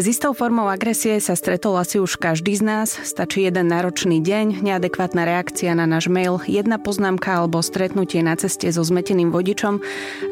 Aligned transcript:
S 0.00 0.08
istou 0.08 0.32
formou 0.32 0.64
agresie 0.64 1.20
sa 1.20 1.36
stretol 1.36 1.76
asi 1.76 2.00
už 2.00 2.16
každý 2.16 2.56
z 2.56 2.64
nás. 2.64 2.88
Stačí 3.04 3.44
jeden 3.44 3.68
náročný 3.68 4.24
deň, 4.24 4.64
neadekvátna 4.64 5.28
reakcia 5.28 5.76
na 5.76 5.84
náš 5.84 6.08
mail, 6.08 6.40
jedna 6.48 6.80
poznámka 6.80 7.36
alebo 7.36 7.60
stretnutie 7.60 8.24
na 8.24 8.32
ceste 8.32 8.64
so 8.72 8.80
zmeteným 8.80 9.28
vodičom 9.28 9.76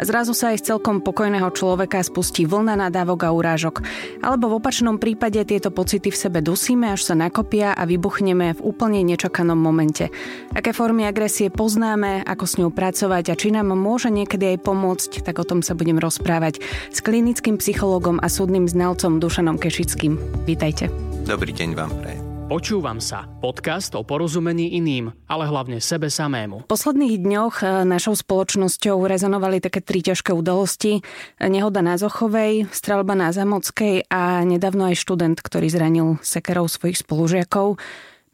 a 0.00 0.02
zrazu 0.08 0.32
sa 0.32 0.56
aj 0.56 0.64
z 0.64 0.66
celkom 0.72 1.04
pokojného 1.04 1.52
človeka 1.52 2.00
spustí 2.00 2.48
vlna 2.48 2.80
nadávok 2.80 3.28
a 3.28 3.36
urážok. 3.36 3.84
Alebo 4.24 4.48
v 4.48 4.56
opačnom 4.56 4.96
prípade 4.96 5.36
tieto 5.44 5.68
pocity 5.68 6.08
v 6.08 6.16
sebe 6.16 6.40
dusíme, 6.40 6.88
až 6.88 7.04
sa 7.04 7.12
nakopia 7.12 7.76
a 7.76 7.84
vybuchneme 7.84 8.56
v 8.56 8.64
úplne 8.64 9.04
nečakanom 9.04 9.60
momente. 9.60 10.08
Aké 10.56 10.72
formy 10.72 11.04
agresie 11.04 11.52
poznáme, 11.52 12.24
ako 12.24 12.44
s 12.48 12.56
ňou 12.56 12.72
pracovať 12.72 13.24
a 13.28 13.34
či 13.36 13.52
nám 13.52 13.76
môže 13.76 14.08
niekedy 14.08 14.56
aj 14.56 14.64
pomôcť, 14.64 15.28
tak 15.28 15.36
o 15.36 15.44
tom 15.44 15.60
sa 15.60 15.76
budem 15.76 16.00
rozprávať 16.00 16.64
s 16.88 17.04
klinickým 17.04 17.60
psychológom 17.60 18.16
a 18.16 18.32
súdnym 18.32 18.64
znalcom 18.64 19.20
Dušanom 19.20 19.57
Kešickým. 19.58 20.46
Vítajte. 20.46 20.86
Dobrý 21.26 21.50
deň 21.50 21.74
vám 21.74 21.90
prajem. 21.98 22.22
Počúvam 22.46 23.02
sa. 23.02 23.26
Podcast 23.42 23.92
o 23.98 24.06
porozumení 24.06 24.78
iným, 24.78 25.10
ale 25.26 25.50
hlavne 25.50 25.82
sebe 25.82 26.06
samému. 26.08 26.64
V 26.64 26.70
posledných 26.70 27.18
dňoch 27.18 27.54
e, 27.60 27.66
našou 27.82 28.14
spoločnosťou 28.14 29.02
rezonovali 29.04 29.58
také 29.58 29.82
tri 29.82 29.98
ťažké 30.00 30.30
udalosti. 30.30 31.02
Nehoda 31.42 31.82
na 31.82 31.98
Zochovej, 31.98 32.70
strelba 32.70 33.18
na 33.18 33.34
Zamockej 33.34 34.06
a 34.06 34.46
nedávno 34.46 34.88
aj 34.88 34.96
študent, 34.96 35.36
ktorý 35.42 35.66
zranil 35.68 36.22
sekerov 36.22 36.70
svojich 36.70 37.02
spolužiakov. 37.02 37.82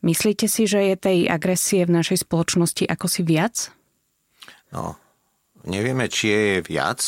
Myslíte 0.05 0.45
si, 0.45 0.69
že 0.69 0.93
je 0.93 0.97
tej 1.01 1.19
agresie 1.27 1.89
v 1.89 2.05
našej 2.05 2.29
spoločnosti 2.29 2.85
ako 2.85 3.07
si 3.09 3.25
viac? 3.25 3.73
No, 4.71 5.01
nevieme, 5.65 6.07
či 6.07 6.29
je 6.29 6.45
viac, 6.69 7.01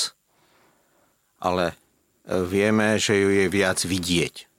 ale 1.38 1.76
vieme, 2.26 2.98
že 2.98 3.14
ju 3.14 3.30
je 3.30 3.46
viac 3.46 3.78
vidieť. 3.80 4.50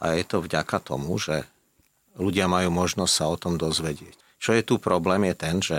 A 0.00 0.16
je 0.16 0.24
to 0.24 0.44
vďaka 0.44 0.76
tomu, 0.80 1.16
že 1.16 1.44
ľudia 2.16 2.48
majú 2.48 2.72
možnosť 2.72 3.12
sa 3.12 3.24
o 3.28 3.36
tom 3.36 3.60
dozvedieť. 3.60 4.16
Čo 4.40 4.56
je 4.56 4.62
tu 4.64 4.76
problém 4.76 5.28
je 5.32 5.34
ten, 5.36 5.56
že 5.60 5.78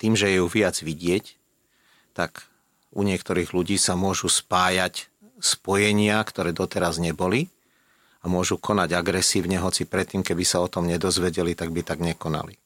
tým, 0.00 0.16
že 0.16 0.32
ju 0.32 0.48
viac 0.48 0.76
vidieť, 0.80 1.36
tak 2.16 2.48
u 2.92 3.04
niektorých 3.04 3.56
ľudí 3.56 3.80
sa 3.80 3.96
môžu 3.96 4.28
spájať 4.28 5.08
spojenia, 5.40 6.20
ktoré 6.24 6.52
doteraz 6.52 7.00
neboli 7.00 7.48
a 8.22 8.30
môžu 8.30 8.60
konať 8.60 8.94
agresívne, 8.94 9.58
hoci 9.58 9.88
predtým, 9.88 10.22
keby 10.22 10.44
sa 10.46 10.62
o 10.62 10.70
tom 10.70 10.86
nedozvedeli, 10.86 11.56
tak 11.58 11.74
by 11.74 11.82
tak 11.82 11.98
nekonali. 11.98 12.61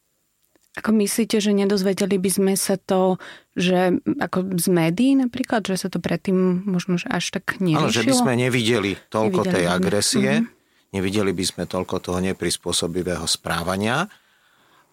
Ako 0.77 0.93
myslíte, 0.93 1.41
že 1.41 1.57
nedozvedeli 1.57 2.21
by 2.21 2.31
sme 2.31 2.53
sa 2.53 2.77
to, 2.77 3.17
že 3.57 3.97
ako 4.21 4.61
z 4.61 4.69
médií 4.69 5.17
napríklad, 5.17 5.65
že 5.65 5.81
sa 5.81 5.89
to 5.89 5.97
predtým 6.05 6.69
možno 6.69 7.01
že 7.01 7.09
až 7.09 7.33
tak 7.33 7.57
neriešilo? 7.57 7.89
Áno, 7.89 7.97
že 7.97 8.05
by 8.05 8.13
sme 8.13 8.33
nevideli 8.37 8.93
toľko 9.09 9.41
nevideli 9.41 9.55
tej 9.57 9.65
agresie, 9.73 10.31
uh-huh. 10.45 10.93
nevideli 10.93 11.33
by 11.33 11.45
sme 11.49 11.65
toľko 11.65 11.97
toho 12.05 12.21
neprispôsobivého 12.21 13.25
správania 13.25 14.05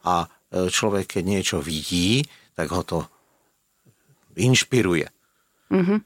a 0.07 0.23
e, 0.23 0.27
človek, 0.71 1.19
keď 1.19 1.23
niečo 1.27 1.57
vidí, 1.59 2.23
tak 2.55 2.71
ho 2.71 2.81
to 2.87 3.03
inšpiruje. 4.39 5.11
Uh-huh. 5.67 5.99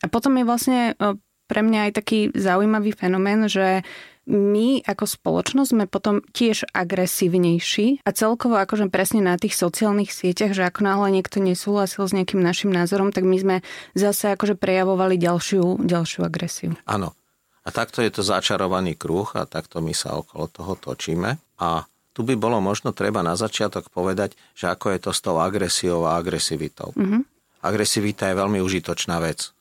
A 0.00 0.06
potom 0.06 0.38
je 0.38 0.46
vlastne 0.46 0.80
e, 0.94 1.18
pre 1.50 1.66
mňa 1.66 1.90
aj 1.90 1.92
taký 1.98 2.18
zaujímavý 2.30 2.94
fenomén, 2.94 3.50
že 3.50 3.82
my 4.30 4.86
ako 4.86 5.04
spoločnosť 5.10 5.70
sme 5.74 5.84
potom 5.90 6.22
tiež 6.30 6.70
agresívnejší 6.70 8.06
a 8.06 8.10
celkovo 8.14 8.56
akože 8.62 8.86
presne 8.86 9.26
na 9.26 9.34
tých 9.34 9.58
sociálnych 9.58 10.14
sieťach, 10.14 10.54
že 10.54 10.62
ako 10.62 10.86
náhle 10.86 11.08
niekto 11.18 11.42
nesúhlasil 11.42 12.06
s 12.06 12.14
nejakým 12.14 12.38
našim 12.38 12.70
názorom, 12.70 13.10
tak 13.10 13.26
my 13.26 13.36
sme 13.36 13.56
zase 13.98 14.30
akože 14.38 14.54
prejavovali 14.54 15.18
ďalšiu, 15.18 15.82
ďalšiu 15.82 16.20
agresiu. 16.22 16.72
Áno. 16.86 17.12
A 17.60 17.68
takto 17.68 18.00
je 18.00 18.08
to 18.08 18.24
začarovaný 18.24 18.96
kruh 18.96 19.28
a 19.36 19.44
takto 19.44 19.84
my 19.84 19.92
sa 19.92 20.16
okolo 20.16 20.48
toho 20.48 20.80
točíme. 20.80 21.36
A 21.60 21.84
tu 22.16 22.24
by 22.24 22.32
bolo 22.32 22.56
možno 22.58 22.96
treba 22.96 23.20
na 23.20 23.36
začiatok 23.36 23.92
povedať, 23.92 24.32
že 24.56 24.72
ako 24.72 24.96
je 24.96 24.98
to 25.04 25.10
s 25.12 25.20
tou 25.20 25.36
agresiou 25.36 26.08
a 26.08 26.16
agresivitou. 26.16 26.96
Mm-hmm. 26.96 27.22
Agresivita 27.60 28.32
je 28.32 28.40
veľmi 28.40 28.64
užitočná 28.64 29.20
vec. 29.20 29.52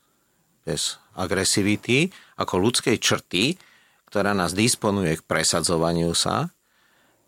Bez 0.63 0.95
agresivity 1.19 2.07
ako 2.39 2.55
ľudskej 2.55 2.95
črty 3.03 3.59
ktorá 4.09 4.33
nás 4.33 4.57
disponuje 4.57 5.21
k 5.21 5.25
presadzovaniu 5.29 6.17
sa, 6.17 6.49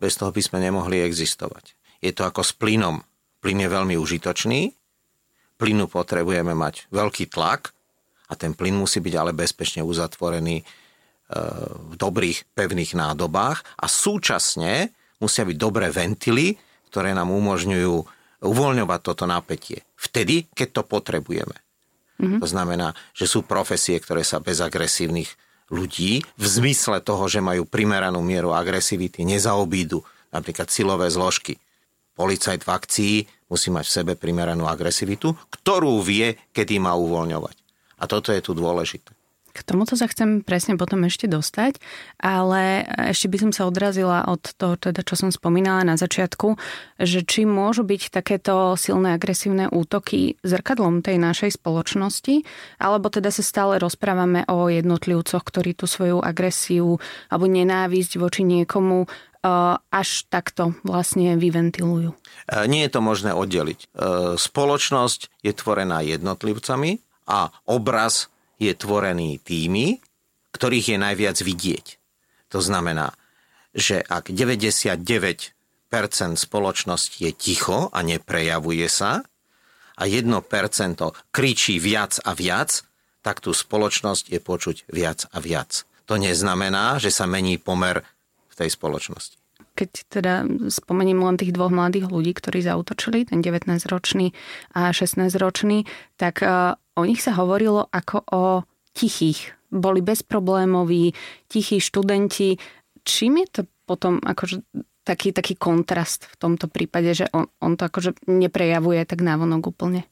bez 0.02 0.18
toho 0.18 0.34
by 0.34 0.42
sme 0.42 0.58
nemohli 0.58 0.98
existovať. 1.06 1.78
Je 2.02 2.10
to 2.10 2.26
ako 2.26 2.42
s 2.42 2.50
plynom. 2.58 3.06
Plyn 3.38 3.62
je 3.62 3.70
veľmi 3.70 3.94
užitočný, 3.94 4.74
plynu 5.62 5.86
potrebujeme 5.86 6.58
mať 6.58 6.90
veľký 6.90 7.30
tlak 7.30 7.70
a 8.26 8.34
ten 8.34 8.50
plyn 8.50 8.74
musí 8.74 8.98
byť 8.98 9.14
ale 9.14 9.30
bezpečne 9.30 9.86
uzatvorený 9.86 10.58
e, 10.58 10.64
v 11.70 11.94
dobrých, 11.94 12.50
pevných 12.50 12.98
nádobách 12.98 13.62
a 13.78 13.86
súčasne 13.86 14.90
musia 15.22 15.46
byť 15.46 15.56
dobré 15.58 15.94
ventily, 15.94 16.58
ktoré 16.90 17.14
nám 17.14 17.30
umožňujú 17.30 17.94
uvoľňovať 18.42 19.00
toto 19.06 19.24
napätie. 19.30 19.86
Vtedy, 19.94 20.50
keď 20.50 20.82
to 20.82 20.82
potrebujeme. 20.82 21.54
Mm-hmm. 22.18 22.42
To 22.42 22.46
znamená, 22.46 22.94
že 23.14 23.30
sú 23.30 23.46
profesie, 23.46 24.02
ktoré 24.02 24.26
sa 24.26 24.42
bez 24.42 24.58
agresívnych 24.58 25.30
ľudí 25.72 26.20
v 26.36 26.44
zmysle 26.44 27.00
toho, 27.00 27.24
že 27.32 27.40
majú 27.40 27.64
primeranú 27.64 28.20
mieru 28.20 28.52
agresivity, 28.52 29.24
nezaobídu 29.24 30.04
napríklad 30.28 30.68
silové 30.68 31.08
zložky. 31.08 31.56
Policajt 32.12 32.68
v 32.68 32.70
akcii 32.70 33.14
musí 33.48 33.72
mať 33.72 33.84
v 33.88 33.94
sebe 33.96 34.12
primeranú 34.20 34.68
agresivitu, 34.68 35.32
ktorú 35.48 36.04
vie, 36.04 36.36
kedy 36.52 36.76
má 36.76 36.92
uvoľňovať. 36.92 37.56
A 38.00 38.04
toto 38.04 38.36
je 38.36 38.44
tu 38.44 38.52
dôležité. 38.52 39.16
K 39.52 39.60
tomuto 39.60 40.00
sa 40.00 40.08
chcem 40.08 40.40
presne 40.40 40.80
potom 40.80 41.04
ešte 41.04 41.28
dostať, 41.28 41.76
ale 42.16 42.88
ešte 43.12 43.28
by 43.28 43.36
som 43.36 43.50
sa 43.52 43.68
odrazila 43.68 44.24
od 44.24 44.40
toho, 44.56 44.80
teda, 44.80 45.04
čo 45.04 45.20
som 45.20 45.28
spomínala 45.28 45.84
na 45.84 46.00
začiatku, 46.00 46.56
že 46.96 47.20
či 47.20 47.44
môžu 47.44 47.84
byť 47.84 48.08
takéto 48.08 48.72
silné 48.80 49.12
agresívne 49.12 49.68
útoky 49.68 50.40
zrkadlom 50.40 51.04
tej 51.04 51.20
našej 51.20 51.60
spoločnosti, 51.60 52.48
alebo 52.80 53.12
teda 53.12 53.28
sa 53.28 53.44
stále 53.44 53.76
rozprávame 53.76 54.48
o 54.48 54.72
jednotlivcoch, 54.72 55.44
ktorí 55.44 55.76
tú 55.76 55.84
svoju 55.84 56.24
agresiu 56.24 56.96
alebo 57.28 57.44
nenávisť 57.44 58.16
voči 58.16 58.48
niekomu 58.48 59.04
e, 59.04 59.06
až 59.76 60.08
takto 60.32 60.72
vlastne 60.80 61.36
vyventilujú. 61.36 62.16
E, 62.16 62.16
nie 62.72 62.88
je 62.88 62.92
to 62.96 63.04
možné 63.04 63.36
oddeliť. 63.36 63.80
E, 63.84 63.86
spoločnosť 64.40 65.44
je 65.44 65.52
tvorená 65.52 66.00
jednotlivcami 66.00 67.04
a 67.28 67.52
obraz 67.68 68.31
je 68.62 68.72
tvorený 68.78 69.42
tými, 69.42 69.98
ktorých 70.54 70.94
je 70.94 70.98
najviac 71.00 71.36
vidieť. 71.42 71.86
To 72.54 72.60
znamená, 72.62 73.16
že 73.72 74.04
ak 74.04 74.28
99% 74.28 75.50
spoločnosti 76.36 77.16
je 77.18 77.32
ticho 77.32 77.88
a 77.90 77.98
neprejavuje 78.04 78.86
sa 78.86 79.24
a 79.96 80.02
1% 80.04 80.28
kričí 81.32 81.80
viac 81.80 82.20
a 82.22 82.36
viac, 82.36 82.84
tak 83.24 83.40
tú 83.40 83.56
spoločnosť 83.56 84.28
je 84.28 84.40
počuť 84.42 84.76
viac 84.92 85.24
a 85.32 85.38
viac. 85.40 85.88
To 86.10 86.18
neznamená, 86.20 86.98
že 87.00 87.14
sa 87.14 87.24
mení 87.24 87.56
pomer 87.56 88.04
v 88.50 88.54
tej 88.58 88.68
spoločnosti. 88.74 89.38
Keď 89.72 89.90
teda 90.12 90.44
spomeniem 90.68 91.16
len 91.16 91.40
tých 91.40 91.56
dvoch 91.56 91.72
mladých 91.72 92.12
ľudí, 92.12 92.36
ktorí 92.36 92.60
zautočili, 92.60 93.24
ten 93.24 93.40
19-ročný 93.40 94.36
a 94.76 94.92
16-ročný, 94.92 95.88
tak 96.20 96.44
o 96.96 97.02
nich 97.04 97.20
sa 97.24 97.36
hovorilo 97.36 97.88
ako 97.88 98.16
o 98.32 98.42
tichých. 98.92 99.56
Boli 99.72 100.04
bezproblémoví, 100.04 101.16
tichí 101.48 101.80
študenti. 101.80 102.60
Čím 103.02 103.44
je 103.44 103.46
to 103.48 103.60
potom 103.88 104.20
akože 104.20 104.62
taký, 105.02 105.34
taký 105.34 105.58
kontrast 105.58 106.28
v 106.28 106.36
tomto 106.38 106.70
prípade, 106.70 107.12
že 107.12 107.26
on, 107.34 107.50
on 107.58 107.74
to 107.74 107.88
akože 107.88 108.28
neprejavuje 108.30 109.02
tak 109.08 109.24
návonok 109.24 109.74
úplne? 109.74 110.06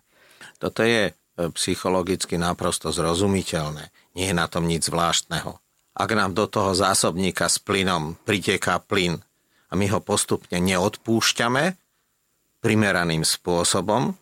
Toto 0.58 0.82
je 0.82 1.10
e, 1.10 1.12
psychologicky 1.54 2.40
naprosto 2.40 2.90
zrozumiteľné. 2.90 3.92
Nie 4.18 4.32
je 4.32 4.36
na 4.36 4.50
tom 4.50 4.66
nič 4.66 4.90
zvláštneho. 4.90 5.60
Ak 5.94 6.10
nám 6.16 6.32
do 6.32 6.48
toho 6.48 6.72
zásobníka 6.72 7.46
s 7.46 7.60
plynom 7.60 8.16
priteká 8.24 8.80
plyn 8.80 9.20
a 9.70 9.72
my 9.76 9.86
ho 9.92 10.00
postupne 10.02 10.56
neodpúšťame 10.58 11.76
primeraným 12.60 13.24
spôsobom, 13.24 14.16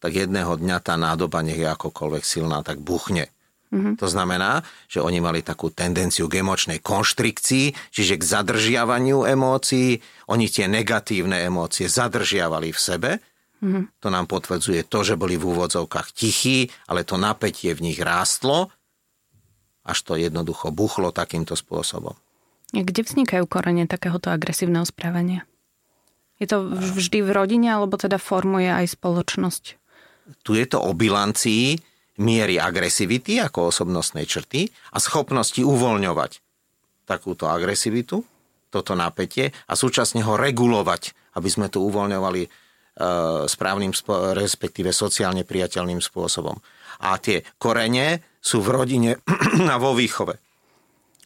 tak 0.00 0.16
jedného 0.16 0.56
dňa 0.56 0.78
tá 0.80 0.96
nádoba, 0.96 1.44
nech 1.44 1.60
je 1.60 1.68
akokoľvek 1.68 2.24
silná, 2.24 2.64
tak 2.64 2.80
buchne. 2.80 3.28
Mm-hmm. 3.70 4.02
To 4.02 4.06
znamená, 4.10 4.66
že 4.90 4.98
oni 4.98 5.22
mali 5.22 5.46
takú 5.46 5.70
tendenciu 5.70 6.26
k 6.26 6.42
emočnej 6.42 6.82
konštrikcii, 6.82 7.94
čiže 7.94 8.18
k 8.18 8.22
zadržiavaniu 8.26 9.22
emócií. 9.22 10.02
Oni 10.26 10.50
tie 10.50 10.66
negatívne 10.66 11.38
emócie 11.46 11.86
zadržiavali 11.86 12.74
v 12.74 12.80
sebe. 12.80 13.10
Mm-hmm. 13.62 14.02
To 14.02 14.08
nám 14.10 14.26
potvrdzuje 14.26 14.90
to, 14.90 15.06
že 15.06 15.14
boli 15.14 15.38
v 15.38 15.54
úvodzovkách 15.54 16.16
tichí, 16.16 16.66
ale 16.90 17.06
to 17.06 17.14
napätie 17.14 17.70
v 17.70 17.92
nich 17.92 18.00
rástlo, 18.02 18.74
až 19.86 19.98
to 20.02 20.18
jednoducho 20.18 20.74
buchlo 20.74 21.14
takýmto 21.14 21.54
spôsobom. 21.54 22.18
Kde 22.74 23.02
vznikajú 23.02 23.46
korene 23.46 23.86
takéhoto 23.86 24.30
agresívneho 24.34 24.86
správania? 24.86 25.46
Je 26.40 26.48
to 26.48 26.64
vždy 26.72 27.20
v 27.20 27.30
rodine, 27.30 27.68
alebo 27.68 28.00
teda 28.00 28.16
formuje 28.16 28.70
aj 28.70 28.96
spoločnosť? 28.96 29.79
Tu 30.42 30.58
je 30.58 30.66
to 30.66 30.78
o 30.80 30.90
bilancii 30.96 31.78
miery 32.20 32.60
agresivity 32.60 33.40
ako 33.40 33.72
osobnostnej 33.72 34.28
črty 34.28 34.68
a 34.92 34.98
schopnosti 35.00 35.58
uvoľňovať 35.64 36.32
takúto 37.08 37.50
agresivitu, 37.50 38.22
toto 38.70 38.94
napätie 38.94 39.50
a 39.66 39.74
súčasne 39.74 40.22
ho 40.22 40.38
regulovať, 40.38 41.34
aby 41.34 41.48
sme 41.50 41.66
to 41.66 41.82
uvoľňovali 41.82 42.42
e, 42.46 42.48
správnym, 43.50 43.90
respektíve 44.38 44.94
sociálne 44.94 45.42
priateľným 45.42 45.98
spôsobom. 45.98 46.54
A 47.02 47.18
tie 47.18 47.42
korene 47.58 48.22
sú 48.38 48.62
v 48.62 48.70
rodine 48.70 49.10
a 49.74 49.76
vo 49.82 49.96
výchove. 49.98 50.38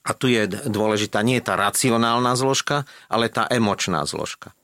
A 0.04 0.10
tu 0.16 0.28
je 0.32 0.48
dôležitá 0.48 1.20
nie 1.20 1.40
tá 1.44 1.56
racionálna 1.56 2.36
zložka, 2.36 2.88
ale 3.08 3.28
tá 3.28 3.44
emočná 3.48 4.04
zložka. 4.08 4.56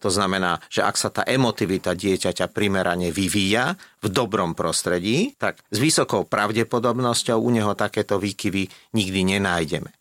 To 0.00 0.08
znamená, 0.08 0.64
že 0.72 0.80
ak 0.80 0.96
sa 0.96 1.12
tá 1.12 1.22
emotivita 1.28 1.92
dieťaťa 1.92 2.48
primerane 2.50 3.12
vyvíja 3.12 3.76
v 4.00 4.06
dobrom 4.08 4.56
prostredí, 4.56 5.36
tak 5.36 5.60
s 5.68 5.76
vysokou 5.76 6.24
pravdepodobnosťou 6.24 7.36
u 7.36 7.50
neho 7.52 7.72
takéto 7.76 8.16
výkyvy 8.16 8.96
nikdy 8.96 9.20
nenájdeme. 9.36 9.92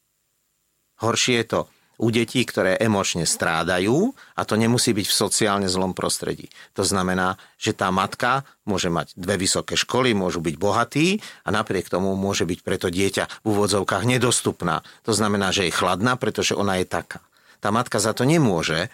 Horšie 1.04 1.44
je 1.44 1.48
to 1.48 1.60
u 2.00 2.08
detí, 2.16 2.48
ktoré 2.48 2.80
emočne 2.80 3.28
strádajú 3.28 4.16
a 4.40 4.42
to 4.48 4.56
nemusí 4.56 4.96
byť 4.96 5.04
v 5.04 5.20
sociálne 5.20 5.68
zlom 5.68 5.92
prostredí. 5.92 6.48
To 6.80 6.88
znamená, 6.88 7.36
že 7.60 7.76
tá 7.76 7.92
matka 7.92 8.48
môže 8.64 8.88
mať 8.88 9.12
dve 9.20 9.36
vysoké 9.36 9.76
školy, 9.76 10.16
môžu 10.16 10.40
byť 10.40 10.56
bohatí 10.56 11.20
a 11.44 11.52
napriek 11.52 11.92
tomu 11.92 12.16
môže 12.16 12.48
byť 12.48 12.60
preto 12.64 12.88
dieťa 12.88 13.44
v 13.44 13.46
úvodzovkách 13.52 14.08
nedostupná. 14.08 14.80
To 15.04 15.12
znamená, 15.12 15.52
že 15.52 15.68
je 15.68 15.76
chladná, 15.76 16.16
pretože 16.16 16.56
ona 16.56 16.80
je 16.80 16.88
taká. 16.88 17.20
Tá 17.60 17.76
matka 17.76 18.00
za 18.00 18.16
to 18.16 18.24
nemôže, 18.24 18.88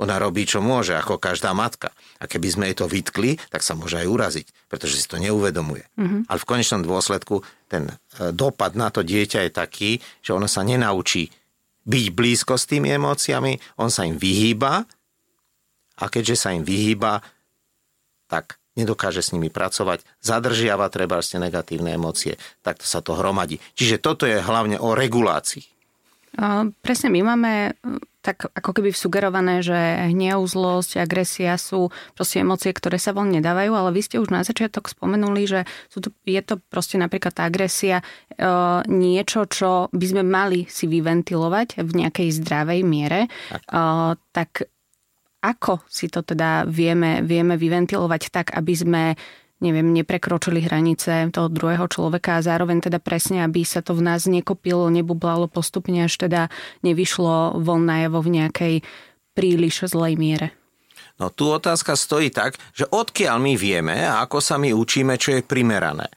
ona 0.00 0.16
robí, 0.16 0.48
čo 0.48 0.64
môže, 0.64 0.96
ako 0.96 1.20
každá 1.20 1.52
matka. 1.52 1.92
A 2.16 2.24
keby 2.24 2.48
sme 2.48 2.64
jej 2.72 2.76
to 2.80 2.88
vytkli, 2.88 3.36
tak 3.52 3.60
sa 3.60 3.76
môže 3.76 4.00
aj 4.00 4.08
uraziť, 4.08 4.46
pretože 4.72 4.96
si 4.96 5.04
to 5.04 5.20
neuvedomuje. 5.20 5.84
Mm-hmm. 6.00 6.20
Ale 6.24 6.38
v 6.40 6.48
konečnom 6.48 6.80
dôsledku 6.80 7.44
ten 7.68 7.92
e, 7.92 8.32
dopad 8.32 8.72
na 8.72 8.88
to 8.88 9.04
dieťa 9.04 9.44
je 9.44 9.52
taký, 9.52 9.90
že 10.24 10.32
ono 10.32 10.48
sa 10.48 10.64
nenaučí 10.64 11.28
byť 11.84 12.06
blízko 12.16 12.56
s 12.56 12.64
tými 12.64 12.88
emóciami, 12.96 13.60
on 13.76 13.92
sa 13.92 14.08
im 14.08 14.16
vyhýba 14.16 14.88
a 16.00 16.04
keďže 16.08 16.36
sa 16.36 16.56
im 16.56 16.64
vyhýba, 16.64 17.20
tak 18.24 18.56
nedokáže 18.78 19.20
s 19.20 19.32
nimi 19.36 19.52
pracovať, 19.52 20.00
zadržiava 20.24 20.88
treba 20.88 21.20
negatívne 21.20 21.92
emócie, 21.92 22.40
takto 22.64 22.88
sa 22.88 23.04
to 23.04 23.12
hromadí. 23.18 23.60
Čiže 23.76 24.00
toto 24.00 24.24
je 24.24 24.40
hlavne 24.40 24.80
o 24.80 24.96
regulácii. 24.96 25.66
Presne, 26.80 27.08
my 27.10 27.20
máme 27.26 27.52
tak 28.20 28.52
ako 28.52 28.70
keby 28.76 28.92
sugerované, 28.92 29.64
že 29.64 29.76
hnev, 30.12 30.44
zlosť, 30.44 31.00
agresia 31.00 31.56
sú 31.56 31.88
proste 32.12 32.44
emócie, 32.44 32.68
ktoré 32.72 33.00
sa 33.00 33.16
von 33.16 33.32
nedávajú, 33.32 33.72
ale 33.72 33.96
vy 33.96 34.00
ste 34.04 34.20
už 34.20 34.28
na 34.28 34.44
začiatok 34.44 34.92
spomenuli, 34.92 35.48
že 35.48 35.60
sú 35.88 36.04
to, 36.04 36.12
je 36.28 36.40
to 36.44 36.60
proste 36.68 37.00
napríklad 37.00 37.32
tá 37.32 37.48
agresia 37.48 38.04
e, 38.04 38.04
niečo, 38.92 39.48
čo 39.48 39.88
by 39.88 40.06
sme 40.06 40.22
mali 40.24 40.68
si 40.68 40.84
vyventilovať 40.84 41.80
v 41.80 41.90
nejakej 42.04 42.28
zdravej 42.44 42.80
miere. 42.84 43.32
Tak. 43.48 43.62
E, 43.64 43.80
tak 44.36 44.50
ako 45.40 45.80
si 45.88 46.12
to 46.12 46.20
teda 46.20 46.68
vieme, 46.68 47.24
vieme 47.24 47.56
vyventilovať 47.56 48.22
tak, 48.28 48.46
aby 48.52 48.74
sme 48.76 49.02
neviem, 49.60 49.92
neprekročili 49.92 50.64
hranice 50.64 51.28
toho 51.30 51.52
druhého 51.52 51.84
človeka 51.86 52.40
a 52.40 52.44
zároveň 52.44 52.88
teda 52.88 52.98
presne, 52.98 53.44
aby 53.44 53.62
sa 53.62 53.84
to 53.84 53.92
v 53.92 54.02
nás 54.04 54.24
nekopilo, 54.24 54.88
nebublalo 54.88 55.46
postupne, 55.46 56.04
až 56.04 56.16
teda 56.16 56.48
nevyšlo 56.80 57.60
von 57.60 57.84
najavo 57.84 58.24
v 58.24 58.32
nejakej 58.40 58.74
príliš 59.36 59.88
zlej 59.92 60.16
miere. 60.16 60.56
No 61.20 61.28
tu 61.28 61.52
otázka 61.52 61.94
stojí 62.00 62.32
tak, 62.32 62.56
že 62.72 62.88
odkiaľ 62.88 63.36
my 63.36 63.52
vieme 63.54 63.96
a 64.08 64.24
ako 64.24 64.40
sa 64.40 64.56
my 64.56 64.72
učíme, 64.72 65.20
čo 65.20 65.36
je 65.36 65.44
primerané. 65.44 66.08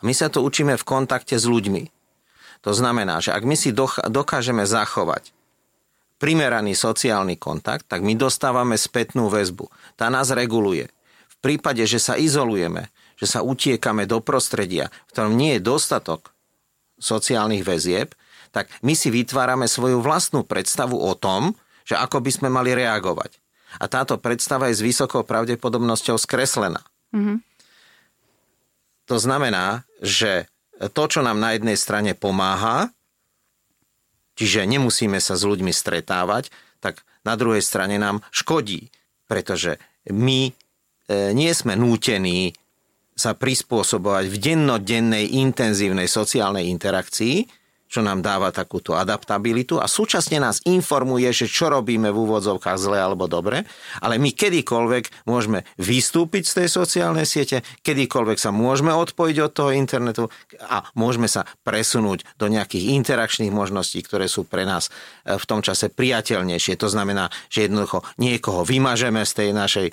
A 0.00 0.02
my 0.02 0.16
sa 0.16 0.32
to 0.32 0.40
učíme 0.40 0.72
v 0.72 0.88
kontakte 0.88 1.36
s 1.36 1.44
ľuďmi. 1.44 1.92
To 2.64 2.72
znamená, 2.72 3.20
že 3.20 3.36
ak 3.36 3.44
my 3.44 3.54
si 3.54 3.70
dokážeme 4.08 4.64
zachovať 4.64 5.36
primeraný 6.18 6.74
sociálny 6.74 7.38
kontakt, 7.38 7.86
tak 7.86 8.02
my 8.02 8.18
dostávame 8.18 8.74
spätnú 8.74 9.30
väzbu. 9.30 9.70
Tá 9.94 10.10
nás 10.10 10.34
reguluje 10.34 10.90
prípade, 11.44 11.82
že 11.86 12.02
sa 12.02 12.14
izolujeme, 12.18 12.90
že 13.18 13.26
sa 13.26 13.42
utiekame 13.42 14.06
do 14.06 14.22
prostredia, 14.22 14.90
v 15.08 15.12
ktorom 15.14 15.34
nie 15.34 15.58
je 15.58 15.66
dostatok 15.66 16.34
sociálnych 16.98 17.62
väzieb, 17.62 18.14
tak 18.50 18.70
my 18.82 18.96
si 18.96 19.12
vytvárame 19.12 19.68
svoju 19.68 20.02
vlastnú 20.02 20.42
predstavu 20.42 20.98
o 20.98 21.12
tom, 21.14 21.54
že 21.84 21.94
ako 21.94 22.20
by 22.24 22.30
sme 22.32 22.48
mali 22.50 22.74
reagovať. 22.74 23.38
A 23.78 23.84
táto 23.86 24.16
predstava 24.16 24.72
je 24.72 24.80
s 24.80 24.84
vysokou 24.84 25.22
pravdepodobnosťou 25.22 26.16
skreslená. 26.16 26.80
Mm-hmm. 27.12 27.38
To 29.08 29.16
znamená, 29.16 29.88
že 30.04 30.48
to, 30.92 31.04
čo 31.08 31.20
nám 31.24 31.40
na 31.40 31.56
jednej 31.56 31.76
strane 31.76 32.12
pomáha, 32.12 32.92
čiže 34.36 34.68
nemusíme 34.68 35.18
sa 35.18 35.36
s 35.36 35.42
ľuďmi 35.44 35.72
stretávať, 35.72 36.52
tak 36.78 37.02
na 37.26 37.34
druhej 37.34 37.64
strane 37.64 37.98
nám 37.98 38.22
škodí, 38.30 38.88
pretože 39.26 39.76
my 40.08 40.54
nie 41.08 41.52
sme 41.56 41.72
nútení 41.72 42.52
sa 43.18 43.34
prispôsobovať 43.34 44.24
v 44.30 44.36
dennodennej 44.38 45.42
intenzívnej 45.42 46.06
sociálnej 46.06 46.70
interakcii, 46.70 47.57
čo 47.88 48.04
nám 48.04 48.20
dáva 48.20 48.52
takúto 48.52 48.92
adaptabilitu 48.94 49.80
a 49.80 49.88
súčasne 49.88 50.36
nás 50.38 50.60
informuje, 50.68 51.32
že 51.32 51.48
čo 51.48 51.72
robíme 51.72 52.12
v 52.12 52.20
úvodzovkách 52.28 52.76
zle 52.76 53.00
alebo 53.00 53.24
dobre, 53.24 53.64
ale 54.04 54.20
my 54.20 54.30
kedykoľvek 54.36 55.24
môžeme 55.24 55.64
vystúpiť 55.80 56.44
z 56.44 56.56
tej 56.62 56.68
sociálnej 56.68 57.24
siete, 57.24 57.64
kedykoľvek 57.80 58.38
sa 58.38 58.52
môžeme 58.52 58.92
odpojiť 58.92 59.36
od 59.40 59.52
toho 59.56 59.70
internetu 59.72 60.28
a 60.68 60.84
môžeme 60.92 61.26
sa 61.26 61.48
presunúť 61.64 62.28
do 62.36 62.46
nejakých 62.52 62.92
interakčných 63.00 63.50
možností, 63.50 64.04
ktoré 64.04 64.28
sú 64.28 64.44
pre 64.44 64.68
nás 64.68 64.92
e, 65.24 65.40
v 65.40 65.44
tom 65.48 65.64
čase 65.64 65.88
priateľnejšie. 65.88 66.76
To 66.76 66.92
znamená, 66.92 67.32
že 67.48 67.66
jednoducho 67.66 68.04
niekoho 68.20 68.68
vymažeme 68.68 69.24
z 69.24 69.32
tej 69.32 69.50
našej 69.56 69.86
e, 69.88 69.92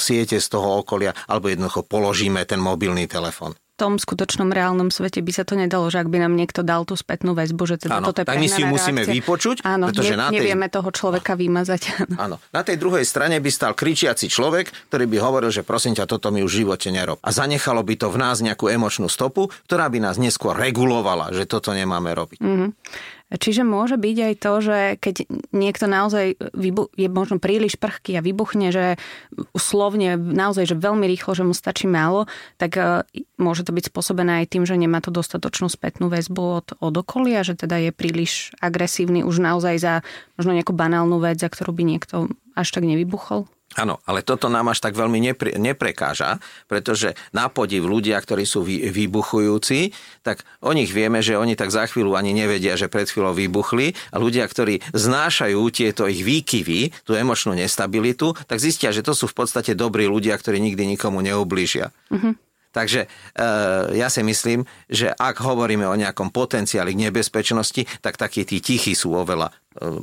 siete, 0.00 0.40
z 0.40 0.48
toho 0.48 0.80
okolia, 0.80 1.12
alebo 1.28 1.52
jednoducho 1.52 1.84
položíme 1.84 2.40
ten 2.48 2.58
mobilný 2.58 3.04
telefon 3.04 3.59
tom 3.80 3.96
skutočnom 3.96 4.52
reálnom 4.52 4.92
svete 4.92 5.24
by 5.24 5.32
sa 5.32 5.48
to 5.48 5.56
nedalo, 5.56 5.88
že 5.88 6.04
ak 6.04 6.12
by 6.12 6.20
nám 6.20 6.36
niekto 6.36 6.60
dal 6.60 6.84
tú 6.84 6.92
spätnú 7.00 7.32
väzbu, 7.32 7.62
že 7.64 7.76
teda 7.80 8.04
toto 8.04 8.20
je 8.20 8.28
tak 8.28 8.36
my 8.36 8.48
si 8.52 8.60
ju 8.60 8.68
musíme 8.68 9.00
reakcia. 9.00 9.16
vypočuť, 9.16 9.56
Áno, 9.64 9.88
pretože 9.88 10.12
ne, 10.12 10.20
na 10.20 10.28
tej... 10.28 10.36
nevieme 10.36 10.68
toho 10.68 10.90
človeka 10.92 11.32
vymazať. 11.40 12.04
Áno. 12.20 12.36
Na 12.52 12.60
tej 12.60 12.76
druhej 12.76 13.08
strane 13.08 13.40
by 13.40 13.48
stal 13.48 13.72
kričiaci 13.72 14.28
človek, 14.28 14.92
ktorý 14.92 15.08
by 15.08 15.16
hovoril, 15.24 15.48
že 15.48 15.64
prosím 15.64 15.96
ťa, 15.96 16.04
toto 16.04 16.28
mi 16.28 16.44
už 16.44 16.52
v 16.52 16.58
živote 16.68 16.92
nerob. 16.92 17.16
A 17.24 17.32
zanechalo 17.32 17.80
by 17.80 17.94
to 17.96 18.12
v 18.12 18.20
nás 18.20 18.44
nejakú 18.44 18.68
emočnú 18.68 19.08
stopu, 19.08 19.48
ktorá 19.64 19.88
by 19.88 20.04
nás 20.04 20.20
neskôr 20.20 20.52
regulovala, 20.52 21.32
že 21.32 21.48
toto 21.48 21.72
nemáme 21.72 22.12
robiť. 22.12 22.44
Mm-hmm. 22.44 22.68
Čiže 23.30 23.62
môže 23.62 23.94
byť 23.94 24.16
aj 24.18 24.34
to, 24.42 24.52
že 24.58 24.78
keď 24.98 25.14
niekto 25.54 25.86
naozaj 25.86 26.34
je 26.98 27.08
možno 27.10 27.38
príliš 27.38 27.78
prchký 27.78 28.18
a 28.18 28.24
vybuchne, 28.26 28.74
že 28.74 28.98
slovne 29.54 30.18
naozaj, 30.18 30.66
že 30.66 30.74
veľmi 30.74 31.06
rýchlo, 31.06 31.38
že 31.38 31.46
mu 31.46 31.54
stačí 31.54 31.86
málo, 31.86 32.26
tak 32.58 32.74
e, 32.74 33.06
môže 33.38 33.62
to 33.62 33.70
byť 33.70 33.94
spôsobené 33.94 34.42
aj 34.42 34.50
tým, 34.50 34.66
že 34.66 34.74
nemá 34.74 34.98
to 34.98 35.14
dostatočnú 35.14 35.70
spätnú 35.70 36.10
väzbu 36.10 36.42
od, 36.42 36.66
od 36.82 36.94
okolia, 36.98 37.46
že 37.46 37.54
teda 37.54 37.78
je 37.78 37.90
príliš 37.94 38.50
agresívny 38.58 39.22
už 39.22 39.38
naozaj 39.38 39.78
za 39.78 39.94
možno 40.34 40.58
nejakú 40.58 40.74
banálnu 40.74 41.22
vec, 41.22 41.38
za 41.38 41.46
ktorú 41.46 41.70
by 41.70 41.82
niekto 41.86 42.34
až 42.58 42.68
tak 42.74 42.82
nevybuchol? 42.82 43.46
Áno, 43.78 44.02
ale 44.02 44.26
toto 44.26 44.50
nám 44.50 44.74
až 44.74 44.82
tak 44.82 44.98
veľmi 44.98 45.22
nepre, 45.22 45.54
neprekáža, 45.54 46.42
pretože 46.66 47.14
na 47.30 47.46
podiv 47.46 47.86
ľudia, 47.86 48.18
ktorí 48.18 48.42
sú 48.42 48.66
vy, 48.66 48.90
vybuchujúci, 48.90 49.94
tak 50.26 50.42
o 50.58 50.74
nich 50.74 50.90
vieme, 50.90 51.22
že 51.22 51.38
oni 51.38 51.54
tak 51.54 51.70
za 51.70 51.86
chvíľu 51.86 52.18
ani 52.18 52.34
nevedia, 52.34 52.74
že 52.74 52.90
pred 52.90 53.06
chvíľou 53.06 53.30
vybuchli 53.30 53.94
a 54.10 54.18
ľudia, 54.18 54.42
ktorí 54.50 54.82
znášajú 54.90 55.62
tieto 55.70 56.10
ich 56.10 56.26
výkyvy, 56.26 57.06
tú 57.06 57.14
emočnú 57.14 57.54
nestabilitu, 57.54 58.34
tak 58.50 58.58
zistia, 58.58 58.90
že 58.90 59.06
to 59.06 59.14
sú 59.14 59.30
v 59.30 59.38
podstate 59.38 59.78
dobrí 59.78 60.10
ľudia, 60.10 60.34
ktorí 60.34 60.58
nikdy 60.58 60.98
nikomu 60.98 61.22
neublížia. 61.22 61.94
Mm-hmm. 62.10 62.50
Takže 62.70 63.06
e, 63.06 63.08
ja 63.98 64.06
si 64.06 64.22
myslím, 64.22 64.62
že 64.86 65.10
ak 65.10 65.42
hovoríme 65.42 65.86
o 65.86 65.98
nejakom 65.98 66.30
potenciáli 66.30 66.94
k 66.94 67.10
nebezpečnosti, 67.10 67.82
tak 67.98 68.14
takí 68.14 68.46
tí 68.46 68.62
tichí 68.62 68.94
sú 68.94 69.14
oveľa 69.14 69.50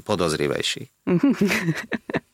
podozrivejší. 0.04 0.88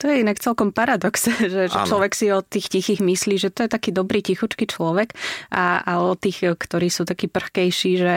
To 0.00 0.08
je 0.08 0.24
inak 0.24 0.40
celkom 0.40 0.72
paradox, 0.72 1.28
že, 1.28 1.52
že 1.52 1.62
človek 1.68 2.16
si 2.16 2.32
o 2.32 2.40
tých 2.40 2.72
tichých 2.72 3.04
myslí, 3.04 3.36
že 3.36 3.52
to 3.52 3.68
je 3.68 3.70
taký 3.70 3.92
dobrý 3.92 4.24
tichučký 4.24 4.64
človek 4.64 5.12
a, 5.52 5.84
a 5.84 5.92
o 6.00 6.16
tých, 6.16 6.56
ktorí 6.56 6.88
sú 6.88 7.04
takí 7.04 7.28
prchkejší, 7.28 7.92
že 8.00 8.14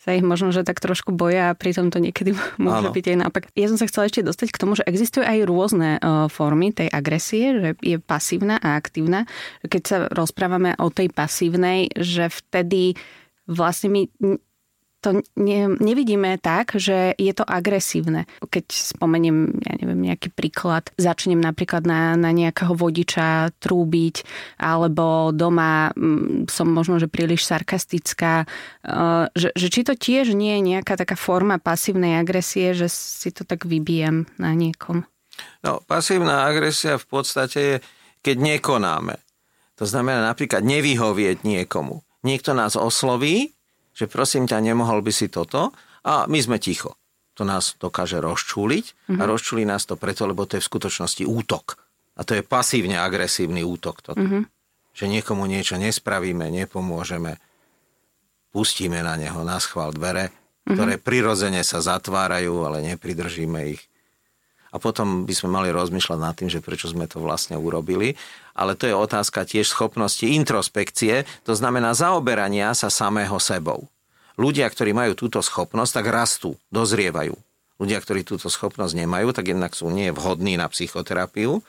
sa 0.00 0.16
ich 0.16 0.24
možno, 0.24 0.56
že 0.56 0.64
tak 0.64 0.80
trošku 0.80 1.12
boja 1.12 1.52
a 1.52 1.58
pritom 1.58 1.92
to 1.92 2.00
niekedy 2.00 2.32
môže 2.62 2.88
Áno. 2.88 2.96
byť 2.96 3.04
aj 3.12 3.16
naopak. 3.20 3.44
Ja 3.52 3.68
som 3.68 3.76
sa 3.76 3.84
chcela 3.84 4.08
ešte 4.08 4.24
dostať 4.24 4.48
k 4.56 4.60
tomu, 4.64 4.72
že 4.72 4.88
existujú 4.88 5.20
aj 5.20 5.38
rôzne 5.44 5.90
uh, 6.00 6.32
formy 6.32 6.72
tej 6.72 6.88
agresie, 6.88 7.44
že 7.60 7.68
je 7.84 7.96
pasívna 8.00 8.56
a 8.56 8.80
aktívna. 8.80 9.28
Keď 9.68 9.82
sa 9.84 9.96
rozprávame 10.08 10.80
o 10.80 10.88
tej 10.88 11.12
pasívnej, 11.12 11.92
že 11.92 12.32
vtedy 12.32 12.96
vlastne 13.44 13.92
my 13.92 14.02
to 15.00 15.22
ne, 15.36 15.70
nevidíme 15.76 16.38
tak, 16.40 16.74
že 16.76 17.14
je 17.14 17.32
to 17.36 17.44
agresívne. 17.46 18.26
Keď 18.42 18.66
spomeniem, 18.70 19.60
ja 19.62 19.74
neviem, 19.78 20.00
nejaký 20.02 20.32
príklad, 20.32 20.90
začnem 20.98 21.38
napríklad 21.38 21.84
na, 21.86 22.18
na 22.18 22.30
nejakého 22.32 22.74
vodiča 22.74 23.54
trúbiť, 23.60 24.26
alebo 24.58 25.30
doma 25.30 25.92
mm, 25.94 26.50
som 26.50 26.68
možno, 26.68 26.98
že 26.98 27.10
príliš 27.10 27.46
sarkastická, 27.46 28.44
uh, 28.46 29.28
že, 29.36 29.52
že 29.54 29.68
či 29.68 29.80
to 29.86 29.94
tiež 29.94 30.32
nie 30.32 30.58
je 30.58 30.76
nejaká 30.76 30.98
taká 30.98 31.14
forma 31.14 31.60
pasívnej 31.60 32.18
agresie, 32.18 32.72
že 32.72 32.90
si 32.90 33.30
to 33.32 33.46
tak 33.46 33.64
vybijem 33.68 34.26
na 34.40 34.52
niekom. 34.56 35.06
No, 35.60 35.84
pasívna 35.84 36.48
agresia 36.48 36.96
v 36.96 37.06
podstate 37.06 37.58
je, 37.60 37.76
keď 38.24 38.36
nekonáme. 38.56 39.16
To 39.76 39.84
znamená 39.84 40.24
napríklad 40.24 40.64
nevyhovieť 40.64 41.44
niekomu. 41.44 42.00
Niekto 42.24 42.56
nás 42.56 42.74
osloví, 42.74 43.55
že 43.96 44.04
prosím 44.04 44.44
ťa, 44.44 44.60
nemohol 44.60 45.00
by 45.00 45.08
si 45.08 45.32
toto 45.32 45.72
a 46.04 46.28
my 46.28 46.36
sme 46.36 46.60
ticho. 46.60 47.00
To 47.40 47.48
nás 47.48 47.80
dokáže 47.80 48.20
rozčúliť 48.20 48.84
mm-hmm. 48.84 49.18
a 49.20 49.24
mhm. 49.24 49.30
rozčúli 49.32 49.64
nás 49.64 49.88
to 49.88 49.96
preto, 49.96 50.28
lebo 50.28 50.44
to 50.44 50.60
je 50.60 50.62
v 50.64 50.70
skutočnosti 50.70 51.24
útok. 51.24 51.80
A 52.16 52.24
to 52.24 52.36
je 52.36 52.44
pasívne 52.44 52.96
agresívny 52.96 53.64
útok. 53.64 54.04
Toto. 54.04 54.20
Mm-hmm. 54.20 54.42
Že 54.96 55.04
niekomu 55.12 55.44
niečo 55.44 55.76
nespravíme, 55.76 56.48
nepomôžeme, 56.48 57.36
pustíme 58.52 59.04
na 59.04 59.20
neho 59.20 59.44
na 59.44 59.60
schvál 59.60 59.92
dvere, 59.92 60.32
mm-hmm. 60.32 60.72
ktoré 60.76 60.94
prirodzene 60.96 61.60
sa 61.60 61.84
zatvárajú, 61.84 62.64
ale 62.64 62.80
nepridržíme 62.88 63.76
ich. 63.76 63.84
A 64.72 64.80
potom 64.80 65.28
by 65.28 65.32
sme 65.36 65.52
mali 65.52 65.68
rozmýšľať 65.72 66.18
nad 66.20 66.36
tým, 66.36 66.48
že 66.52 66.64
prečo 66.64 66.88
sme 66.88 67.08
to 67.08 67.20
vlastne 67.20 67.56
urobili. 67.56 68.16
Ale 68.56 68.72
to 68.72 68.88
je 68.88 68.96
otázka 68.96 69.44
tiež 69.44 69.68
schopnosti 69.68 70.24
introspekcie, 70.24 71.28
to 71.44 71.52
znamená 71.52 71.92
zaoberania 71.92 72.72
sa 72.72 72.88
samého 72.88 73.36
sebou. 73.36 73.84
Ľudia, 74.40 74.64
ktorí 74.72 74.96
majú 74.96 75.12
túto 75.12 75.44
schopnosť, 75.44 76.00
tak 76.00 76.06
rastú, 76.08 76.56
dozrievajú. 76.72 77.36
Ľudia, 77.76 78.00
ktorí 78.00 78.24
túto 78.24 78.48
schopnosť 78.48 78.96
nemajú, 78.96 79.36
tak 79.36 79.52
jednak 79.52 79.76
sú 79.76 79.92
nie 79.92 80.08
vhodní 80.08 80.56
na 80.56 80.64
psychoterapiu 80.72 81.60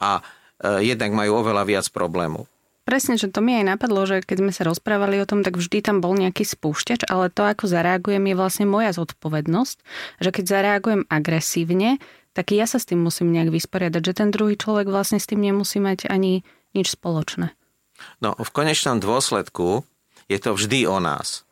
a 0.00 0.24
e, 0.60 0.88
jednak 0.88 1.12
majú 1.12 1.44
oveľa 1.44 1.68
viac 1.68 1.86
problémov. 1.92 2.48
Presne, 2.82 3.14
že 3.14 3.30
to 3.30 3.38
mi 3.38 3.54
aj 3.62 3.78
napadlo, 3.78 4.02
že 4.08 4.26
keď 4.26 4.36
sme 4.42 4.52
sa 4.52 4.66
rozprávali 4.66 5.22
o 5.22 5.28
tom, 5.28 5.46
tak 5.46 5.54
vždy 5.54 5.86
tam 5.86 6.02
bol 6.02 6.18
nejaký 6.18 6.42
spúšťač, 6.42 7.06
ale 7.06 7.30
to, 7.30 7.46
ako 7.46 7.70
zareagujem, 7.70 8.26
je 8.26 8.34
vlastne 8.34 8.66
moja 8.66 8.90
zodpovednosť. 8.90 9.76
Že 10.18 10.30
keď 10.34 10.44
zareagujem 10.50 11.02
agresívne, 11.06 12.02
tak 12.32 12.52
ja 12.56 12.64
sa 12.64 12.80
s 12.80 12.88
tým 12.88 13.00
musím 13.00 13.32
nejak 13.32 13.52
vysporiadať, 13.52 14.02
že 14.02 14.16
ten 14.16 14.28
druhý 14.32 14.56
človek 14.56 14.88
vlastne 14.88 15.20
s 15.20 15.28
tým 15.28 15.44
nemusí 15.44 15.78
mať 15.80 16.08
ani 16.08 16.44
nič 16.72 16.96
spoločné. 16.96 17.52
No, 18.24 18.34
v 18.34 18.50
konečnom 18.50 18.98
dôsledku 18.98 19.84
je 20.26 20.38
to 20.40 20.56
vždy 20.56 20.88
o 20.88 20.98
nás. 20.98 21.44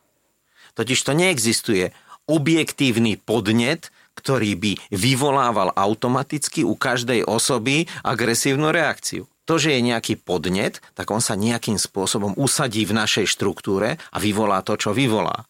Totiž 0.74 0.98
to 1.04 1.12
neexistuje 1.12 1.92
objektívny 2.26 3.20
podnet, 3.20 3.92
ktorý 4.16 4.56
by 4.56 4.72
vyvolával 4.92 5.72
automaticky 5.74 6.64
u 6.66 6.74
každej 6.76 7.24
osoby 7.26 7.88
agresívnu 8.04 8.70
reakciu. 8.70 9.26
To, 9.48 9.58
že 9.58 9.74
je 9.74 9.82
nejaký 9.82 10.14
podnet, 10.20 10.78
tak 10.94 11.10
on 11.10 11.18
sa 11.18 11.34
nejakým 11.34 11.74
spôsobom 11.74 12.38
usadí 12.38 12.86
v 12.86 12.94
našej 12.94 13.26
štruktúre 13.26 13.98
a 13.98 14.16
vyvolá 14.22 14.62
to, 14.62 14.78
čo 14.78 14.94
vyvolá. 14.94 15.42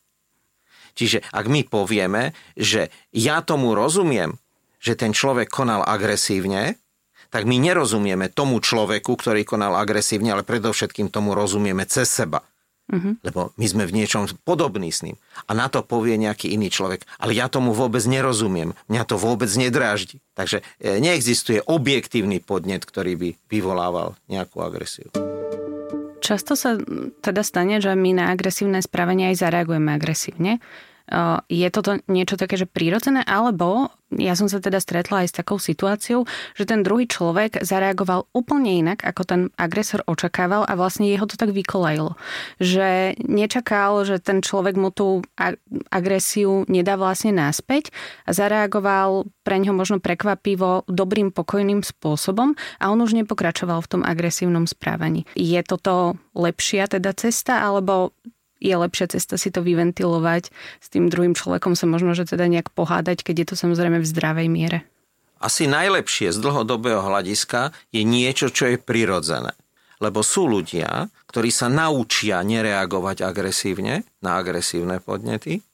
Čiže 0.96 1.20
ak 1.30 1.46
my 1.46 1.68
povieme, 1.68 2.32
že 2.56 2.88
ja 3.12 3.44
tomu 3.44 3.76
rozumiem, 3.76 4.40
že 4.80 4.96
ten 4.96 5.12
človek 5.12 5.52
konal 5.52 5.84
agresívne, 5.84 6.80
tak 7.30 7.46
my 7.46 7.62
nerozumieme 7.62 8.26
tomu 8.32 8.58
človeku, 8.58 9.14
ktorý 9.14 9.46
konal 9.46 9.78
agresívne, 9.78 10.34
ale 10.34 10.42
predovšetkým 10.42 11.12
tomu 11.12 11.36
rozumieme 11.36 11.86
cez 11.86 12.10
seba. 12.10 12.42
Uh-huh. 12.90 13.14
Lebo 13.22 13.54
my 13.54 13.66
sme 13.70 13.86
v 13.86 14.02
niečom 14.02 14.26
podobní 14.42 14.90
s 14.90 15.06
ním. 15.06 15.14
A 15.46 15.54
na 15.54 15.70
to 15.70 15.86
povie 15.86 16.18
nejaký 16.18 16.50
iný 16.50 16.74
človek. 16.74 17.06
Ale 17.22 17.30
ja 17.38 17.46
tomu 17.46 17.70
vôbec 17.70 18.02
nerozumiem. 18.02 18.74
Mňa 18.90 19.02
to 19.06 19.14
vôbec 19.14 19.46
nedráždi. 19.54 20.18
Takže 20.34 20.66
e, 20.82 20.98
neexistuje 20.98 21.62
objektívny 21.62 22.42
podnet, 22.42 22.82
ktorý 22.82 23.14
by 23.14 23.28
vyvolával 23.46 24.18
nejakú 24.26 24.58
agresiu. 24.66 25.06
Často 26.18 26.58
sa 26.58 26.76
teda 27.22 27.46
stane, 27.46 27.78
že 27.78 27.94
my 27.94 28.10
na 28.10 28.34
agresívne 28.34 28.82
správanie 28.82 29.30
aj 29.30 29.38
zareagujeme 29.38 29.94
agresívne. 29.94 30.58
Je 31.50 31.68
toto 31.74 31.98
niečo 32.06 32.38
také, 32.38 32.54
že 32.54 32.70
prírodzené, 32.70 33.26
alebo 33.26 33.90
ja 34.10 34.34
som 34.34 34.50
sa 34.50 34.58
teda 34.58 34.82
stretla 34.82 35.22
aj 35.22 35.28
s 35.30 35.38
takou 35.38 35.62
situáciou, 35.62 36.26
že 36.58 36.66
ten 36.66 36.82
druhý 36.82 37.06
človek 37.06 37.62
zareagoval 37.62 38.26
úplne 38.34 38.82
inak, 38.82 39.06
ako 39.06 39.22
ten 39.22 39.40
agresor 39.54 40.02
očakával 40.02 40.66
a 40.66 40.74
vlastne 40.74 41.06
jeho 41.06 41.30
to 41.30 41.38
tak 41.38 41.54
vykolajilo. 41.54 42.18
Že 42.58 43.18
nečakal, 43.22 44.02
že 44.02 44.18
ten 44.18 44.42
človek 44.42 44.74
mu 44.74 44.90
tú 44.90 45.22
agresiu 45.94 46.66
nedá 46.66 46.98
vlastne 46.98 47.30
náspäť 47.30 47.94
a 48.26 48.34
zareagoval 48.34 49.30
pre 49.46 49.62
ňo 49.62 49.78
možno 49.78 50.02
prekvapivo 50.02 50.90
dobrým, 50.90 51.30
pokojným 51.30 51.86
spôsobom 51.86 52.58
a 52.82 52.90
on 52.90 52.98
už 52.98 53.14
nepokračoval 53.14 53.78
v 53.82 53.90
tom 53.94 54.02
agresívnom 54.02 54.66
správaní. 54.66 55.22
Je 55.38 55.62
toto 55.62 56.18
lepšia 56.34 56.90
teda 56.90 57.14
cesta, 57.14 57.62
alebo 57.62 58.10
je 58.60 58.74
lepšia 58.76 59.16
cesta 59.16 59.40
si 59.40 59.48
to 59.48 59.64
vyventilovať, 59.64 60.52
s 60.78 60.86
tým 60.92 61.08
druhým 61.08 61.32
človekom 61.32 61.72
sa 61.74 61.88
možno, 61.88 62.12
že 62.12 62.28
teda 62.28 62.46
nejak 62.46 62.70
pohádať, 62.76 63.24
keď 63.24 63.34
je 63.42 63.46
to 63.50 63.54
samozrejme 63.56 63.98
v 63.98 64.06
zdravej 64.06 64.48
miere. 64.52 64.78
Asi 65.40 65.64
najlepšie 65.64 66.36
z 66.36 66.38
dlhodobého 66.38 67.00
hľadiska 67.00 67.72
je 67.96 68.04
niečo, 68.04 68.52
čo 68.52 68.68
je 68.68 68.76
prirodzené. 68.76 69.56
Lebo 70.00 70.20
sú 70.20 70.44
ľudia, 70.44 71.08
ktorí 71.32 71.48
sa 71.48 71.72
naučia 71.72 72.44
nereagovať 72.44 73.24
agresívne 73.24 74.04
na 74.20 74.36
agresívne 74.36 75.00
podnety, 75.00 75.64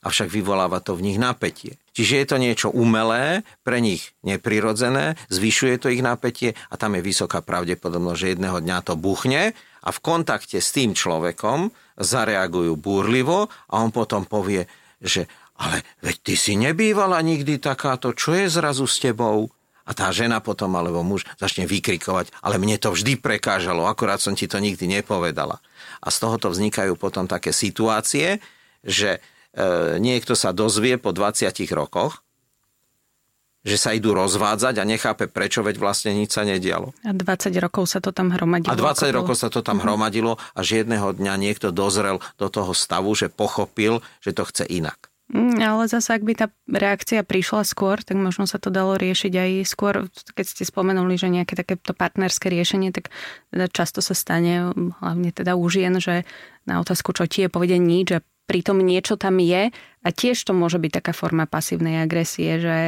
avšak 0.00 0.32
vyvoláva 0.32 0.80
to 0.80 0.96
v 0.96 1.12
nich 1.12 1.18
napätie. 1.20 1.76
Čiže 1.92 2.14
je 2.16 2.26
to 2.26 2.36
niečo 2.40 2.68
umelé, 2.72 3.44
pre 3.60 3.84
nich 3.84 4.16
neprirodzené, 4.24 5.20
zvyšuje 5.28 5.74
to 5.76 5.92
ich 5.92 6.00
napätie 6.00 6.56
a 6.72 6.80
tam 6.80 6.96
je 6.96 7.04
vysoká 7.04 7.44
pravdepodobnosť, 7.44 8.20
že 8.20 8.32
jedného 8.32 8.58
dňa 8.64 8.78
to 8.80 8.94
buchne 8.96 9.52
a 9.56 9.88
v 9.92 9.98
kontakte 10.00 10.60
s 10.60 10.72
tým 10.72 10.96
človekom 10.96 11.72
zareagujú 12.00 12.74
búrlivo 12.80 13.52
a 13.68 13.74
on 13.84 13.92
potom 13.92 14.24
povie, 14.24 14.64
že 15.00 15.28
ale 15.60 15.84
veď 16.00 16.16
ty 16.24 16.34
si 16.40 16.56
nebývala 16.56 17.20
nikdy 17.20 17.60
takáto, 17.60 18.16
čo 18.16 18.32
je 18.32 18.48
zrazu 18.48 18.88
s 18.88 18.96
tebou? 18.96 19.52
A 19.84 19.92
tá 19.92 20.08
žena 20.14 20.40
potom, 20.40 20.72
alebo 20.78 21.04
muž, 21.04 21.28
začne 21.36 21.68
vykrikovať, 21.68 22.32
ale 22.40 22.56
mne 22.56 22.80
to 22.80 22.94
vždy 22.94 23.20
prekážalo, 23.20 23.84
akorát 23.84 24.22
som 24.22 24.32
ti 24.32 24.48
to 24.48 24.56
nikdy 24.56 24.88
nepovedala. 24.88 25.60
A 26.00 26.08
z 26.08 26.16
tohoto 26.22 26.48
vznikajú 26.48 26.96
potom 26.96 27.28
také 27.28 27.50
situácie, 27.52 28.40
že 28.80 29.18
e, 29.18 29.20
niekto 29.98 30.38
sa 30.38 30.54
dozvie 30.56 30.96
po 30.96 31.12
20 31.12 31.52
rokoch, 31.74 32.24
že 33.60 33.76
sa 33.76 33.92
idú 33.92 34.16
rozvádzať 34.16 34.80
a 34.80 34.84
nechápe 34.88 35.28
prečo, 35.28 35.60
veď 35.60 35.76
vlastne 35.76 36.16
nič 36.16 36.32
sa 36.32 36.48
nedialo. 36.48 36.96
A 37.04 37.12
20 37.12 37.52
rokov 37.60 37.92
sa 37.92 38.00
to 38.00 38.10
tam 38.10 38.32
hromadilo. 38.32 38.72
A 38.72 38.76
20 38.76 39.12
rokov 39.12 39.36
sa 39.36 39.52
to 39.52 39.60
tam 39.60 39.78
uh-huh. 39.78 39.92
hromadilo, 39.92 40.40
až 40.56 40.84
jedného 40.84 41.12
dňa 41.12 41.34
niekto 41.36 41.68
dozrel 41.68 42.24
do 42.40 42.48
toho 42.48 42.72
stavu, 42.72 43.12
že 43.12 43.28
pochopil, 43.28 44.00
že 44.24 44.32
to 44.32 44.48
chce 44.48 44.64
inak. 44.64 45.10
Mm, 45.30 45.62
ale 45.62 45.86
zase, 45.86 46.18
ak 46.18 46.26
by 46.26 46.34
tá 46.34 46.46
reakcia 46.66 47.22
prišla 47.22 47.62
skôr, 47.62 48.02
tak 48.02 48.18
možno 48.18 48.50
sa 48.50 48.58
to 48.58 48.66
dalo 48.66 48.98
riešiť 48.98 49.30
aj 49.30 49.50
skôr. 49.62 50.10
Keď 50.10 50.46
ste 50.46 50.64
spomenuli, 50.66 51.14
že 51.14 51.30
nejaké 51.30 51.54
takéto 51.54 51.94
partnerské 51.94 52.50
riešenie, 52.50 52.90
tak 52.90 53.14
často 53.70 54.02
sa 54.02 54.18
stane, 54.18 54.74
hlavne 54.98 55.30
teda 55.30 55.54
u 55.54 55.62
žien, 55.70 56.02
že 56.02 56.26
na 56.66 56.82
otázku, 56.82 57.14
čo 57.14 57.30
ti 57.30 57.46
je, 57.46 57.48
povedia 57.52 57.78
nič 57.78 58.18
a 58.18 58.24
pritom 58.50 58.82
niečo 58.82 59.14
tam 59.14 59.38
je 59.38 59.70
a 60.02 60.08
tiež 60.10 60.42
to 60.42 60.50
môže 60.50 60.82
byť 60.82 60.98
taká 60.98 61.12
forma 61.14 61.46
pasívnej 61.46 62.02
agresie, 62.02 62.58
že 62.58 62.78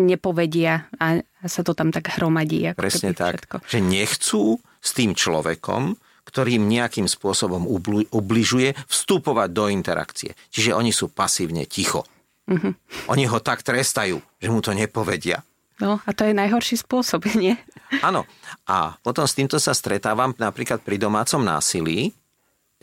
nepovedia 0.00 0.88
a 0.96 1.20
sa 1.44 1.60
to 1.60 1.76
tam 1.76 1.92
tak 1.92 2.16
hromadí. 2.16 2.72
Ako 2.72 2.80
Presne 2.80 3.12
tak, 3.12 3.44
všetko. 3.44 3.56
že 3.68 3.78
nechcú 3.84 4.42
s 4.80 4.90
tým 4.96 5.12
človekom, 5.12 6.00
ktorým 6.24 6.64
nejakým 6.64 7.04
spôsobom 7.04 7.68
ubližuje, 8.08 8.72
vstupovať 8.88 9.48
do 9.52 9.68
interakcie. 9.68 10.32
Čiže 10.48 10.72
oni 10.72 10.88
sú 10.88 11.12
pasívne 11.12 11.68
ticho. 11.68 12.08
Uh-huh. 12.48 12.72
Oni 13.12 13.28
ho 13.28 13.38
tak 13.44 13.60
trestajú, 13.60 14.20
že 14.40 14.48
mu 14.48 14.64
to 14.64 14.72
nepovedia. 14.72 15.44
No 15.84 16.00
a 16.00 16.10
to 16.16 16.24
je 16.24 16.32
najhorší 16.32 16.80
spôsob, 16.80 17.28
nie? 17.42 17.60
Áno. 18.00 18.24
A 18.64 18.96
potom 19.04 19.28
s 19.28 19.36
týmto 19.36 19.60
sa 19.60 19.76
stretávam 19.76 20.32
napríklad 20.40 20.80
pri 20.80 20.96
domácom 20.96 21.44
násilí, 21.44 22.16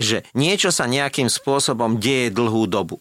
že 0.02 0.26
niečo 0.34 0.74
sa 0.74 0.90
nejakým 0.90 1.30
spôsobom 1.30 2.02
deje 2.02 2.34
dlhú 2.34 2.66
dobu. 2.66 2.98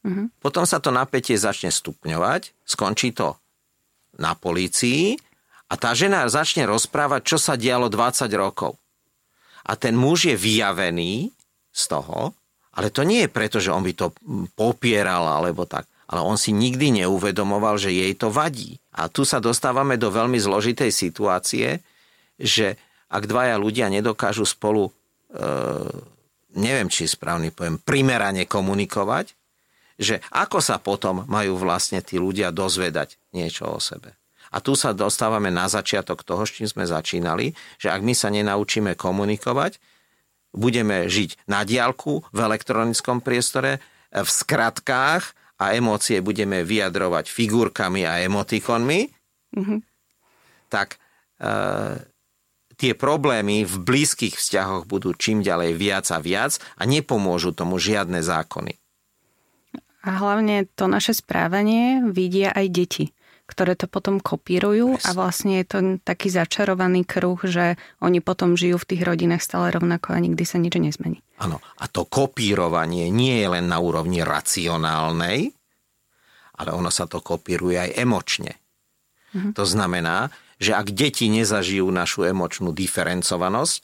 Uh-huh. 0.00 0.32
Potom 0.40 0.64
sa 0.64 0.80
to 0.80 0.88
napätie 0.88 1.36
začne 1.36 1.68
stupňovať, 1.68 2.56
skončí 2.64 3.12
to 3.12 3.36
na 4.16 4.32
polícii 4.32 5.20
a 5.68 5.76
tá 5.76 5.92
žena 5.92 6.24
začne 6.26 6.64
rozprávať, 6.64 7.20
čo 7.22 7.36
sa 7.36 7.54
dialo 7.60 7.92
20 7.92 8.26
rokov. 8.34 8.80
A 9.68 9.76
ten 9.76 9.92
muž 9.92 10.32
je 10.32 10.36
vyjavený 10.40 11.30
z 11.70 11.82
toho, 11.86 12.32
ale 12.74 12.88
to 12.88 13.04
nie 13.04 13.28
je 13.28 13.30
preto, 13.30 13.60
že 13.60 13.70
on 13.70 13.84
by 13.84 13.92
to 13.92 14.10
popieral 14.56 15.28
alebo 15.28 15.68
tak, 15.68 15.84
ale 16.08 16.24
on 16.24 16.40
si 16.40 16.50
nikdy 16.50 17.04
neuvedomoval, 17.04 17.76
že 17.76 17.92
jej 17.92 18.16
to 18.16 18.32
vadí. 18.32 18.80
A 18.96 19.06
tu 19.12 19.22
sa 19.22 19.38
dostávame 19.38 20.00
do 20.00 20.08
veľmi 20.10 20.40
zložitej 20.40 20.90
situácie, 20.90 21.84
že 22.40 22.80
ak 23.10 23.26
dvaja 23.28 23.60
ľudia 23.60 23.92
nedokážu 23.92 24.48
spolu 24.48 24.88
e, 24.88 24.92
neviem, 26.56 26.90
či 26.90 27.06
je 27.06 27.14
správny 27.14 27.54
pojem, 27.54 27.78
primerane 27.78 28.46
komunikovať, 28.46 29.34
že 30.00 30.24
ako 30.32 30.58
sa 30.64 30.80
potom 30.80 31.28
majú 31.28 31.60
vlastne 31.60 32.00
tí 32.00 32.16
ľudia 32.16 32.48
dozvedať 32.48 33.20
niečo 33.36 33.68
o 33.68 33.78
sebe. 33.78 34.16
A 34.50 34.58
tu 34.58 34.74
sa 34.74 34.90
dostávame 34.90 35.52
na 35.52 35.70
začiatok 35.70 36.26
toho, 36.26 36.42
s 36.42 36.58
čím 36.58 36.66
sme 36.66 36.82
začínali, 36.82 37.54
že 37.78 37.92
ak 37.92 38.02
my 38.02 38.14
sa 38.16 38.32
nenaučíme 38.34 38.98
komunikovať, 38.98 39.78
budeme 40.50 41.06
žiť 41.06 41.46
na 41.46 41.62
diálku, 41.62 42.26
v 42.34 42.38
elektronickom 42.42 43.22
priestore, 43.22 43.78
v 44.10 44.26
skratkách 44.26 45.22
a 45.62 45.64
emócie 45.78 46.18
budeme 46.18 46.66
vyjadrovať 46.66 47.30
figurkami 47.30 48.02
a 48.02 48.26
emotikonmi, 48.26 49.00
mm-hmm. 49.54 49.78
tak 50.66 50.98
e, 51.38 51.48
tie 52.80 52.96
problémy 52.96 53.68
v 53.68 53.74
blízkych 53.76 54.40
vzťahoch 54.40 54.88
budú 54.88 55.12
čím 55.12 55.44
ďalej 55.44 55.76
viac 55.76 56.06
a 56.08 56.18
viac 56.18 56.56
a 56.80 56.88
nepomôžu 56.88 57.52
tomu 57.52 57.76
žiadne 57.76 58.24
zákony. 58.24 58.80
A 60.00 60.16
hlavne 60.16 60.64
to 60.72 60.88
naše 60.88 61.12
správanie 61.12 62.00
vidia 62.08 62.56
aj 62.56 62.66
deti 62.72 63.06
ktoré 63.50 63.74
to 63.74 63.90
potom 63.90 64.22
kopírujú 64.22 64.94
a 65.02 65.10
vlastne 65.10 65.58
je 65.58 65.66
to 65.66 65.78
taký 66.06 66.30
začarovaný 66.30 67.02
kruh, 67.02 67.42
že 67.42 67.74
oni 67.98 68.22
potom 68.22 68.54
žijú 68.54 68.78
v 68.78 68.88
tých 68.94 69.02
rodinách 69.02 69.42
stále 69.42 69.74
rovnako 69.74 70.14
a 70.14 70.22
nikdy 70.22 70.46
sa 70.46 70.62
nič 70.62 70.78
nezmení. 70.78 71.18
Áno, 71.42 71.58
a 71.58 71.84
to 71.90 72.06
kopírovanie 72.06 73.10
nie 73.10 73.42
je 73.42 73.48
len 73.50 73.66
na 73.66 73.82
úrovni 73.82 74.22
racionálnej, 74.22 75.50
ale 76.62 76.70
ono 76.70 76.94
sa 76.94 77.10
to 77.10 77.18
kopíruje 77.18 77.90
aj 77.90 77.90
emočne. 77.98 78.54
Mhm. 79.34 79.58
To 79.58 79.66
znamená, 79.66 80.30
že 80.60 80.76
ak 80.76 80.92
deti 80.92 81.32
nezažijú 81.32 81.88
našu 81.88 82.28
emočnú 82.28 82.76
diferencovanosť, 82.76 83.82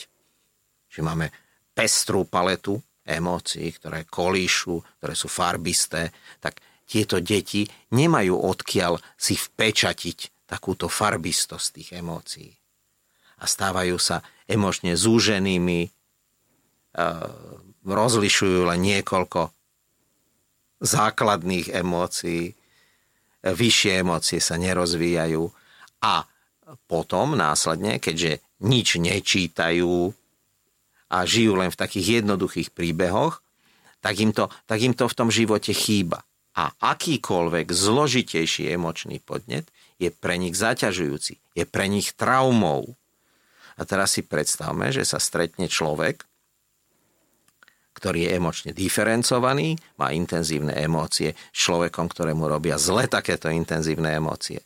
že 0.92 1.00
máme 1.00 1.32
pestrú 1.72 2.28
paletu 2.28 2.84
emócií, 3.00 3.72
ktoré 3.72 4.04
kolíšu, 4.04 5.00
ktoré 5.00 5.14
sú 5.16 5.32
farbisté, 5.32 6.12
tak 6.38 6.60
tieto 6.84 7.18
deti 7.18 7.64
nemajú 7.96 8.36
odkiaľ 8.36 9.00
si 9.16 9.34
vpečatiť 9.34 10.46
takúto 10.46 10.86
farbistosť 10.86 11.66
tých 11.80 11.90
emócií. 11.98 12.52
A 13.40 13.44
stávajú 13.48 13.96
sa 13.98 14.22
emočne 14.46 14.94
zúženými, 14.94 15.80
e, 15.82 15.90
rozlišujú 17.82 18.68
len 18.70 18.80
niekoľko 18.84 19.50
základných 20.80 21.72
emócií, 21.72 22.54
vyššie 23.42 24.02
emócie 24.02 24.38
sa 24.42 24.58
nerozvíjajú 24.58 25.42
a 26.02 26.26
potom 26.90 27.38
následne, 27.38 28.02
keďže 28.02 28.42
nič 28.62 28.98
nečítajú 28.98 30.10
a 31.06 31.18
žijú 31.22 31.54
len 31.54 31.70
v 31.70 31.78
takých 31.78 32.22
jednoduchých 32.22 32.74
príbehoch, 32.74 33.38
tak 34.02 34.18
im 34.18 34.34
to, 34.34 34.50
tak 34.66 34.78
im 34.82 34.94
to 34.94 35.06
v 35.06 35.16
tom 35.18 35.30
živote 35.30 35.70
chýba 35.70 36.26
a 36.56 36.72
akýkoľvek 36.72 37.68
zložitejší 37.68 38.72
emočný 38.72 39.20
podnet 39.20 39.68
je 40.00 40.08
pre 40.08 40.40
nich 40.40 40.56
zaťažujúci, 40.56 41.36
je 41.52 41.64
pre 41.68 41.86
nich 41.86 42.16
traumou. 42.16 42.96
A 43.76 43.84
teraz 43.84 44.16
si 44.16 44.24
predstavme, 44.24 44.88
že 44.88 45.04
sa 45.04 45.20
stretne 45.20 45.68
človek, 45.68 46.24
ktorý 47.92 48.28
je 48.28 48.30
emočne 48.36 48.70
diferencovaný, 48.72 49.76
má 50.00 50.12
intenzívne 50.16 50.72
emócie 50.76 51.32
s 51.32 51.58
človekom, 51.64 52.08
ktorému 52.08 52.44
robia 52.48 52.80
zle 52.80 53.08
takéto 53.08 53.52
intenzívne 53.52 54.16
emócie. 54.16 54.64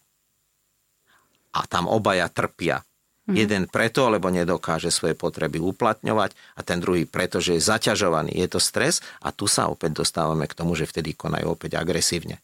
A 1.50 1.66
tam 1.66 1.90
obaja 1.90 2.30
trpia 2.30 2.84
Mm. 3.30 3.36
Jeden 3.38 3.62
preto, 3.70 4.10
lebo 4.10 4.26
nedokáže 4.26 4.90
svoje 4.90 5.14
potreby 5.14 5.62
uplatňovať 5.62 6.34
a 6.58 6.60
ten 6.66 6.82
druhý 6.82 7.06
preto, 7.06 7.38
že 7.38 7.60
je 7.60 7.62
zaťažovaný. 7.62 8.34
Je 8.34 8.48
to 8.50 8.58
stres 8.58 8.98
a 9.22 9.30
tu 9.30 9.46
sa 9.46 9.70
opäť 9.70 10.02
dostávame 10.02 10.50
k 10.50 10.56
tomu, 10.58 10.74
že 10.74 10.90
vtedy 10.90 11.14
konajú 11.14 11.54
opäť 11.54 11.78
agresívne. 11.78 12.42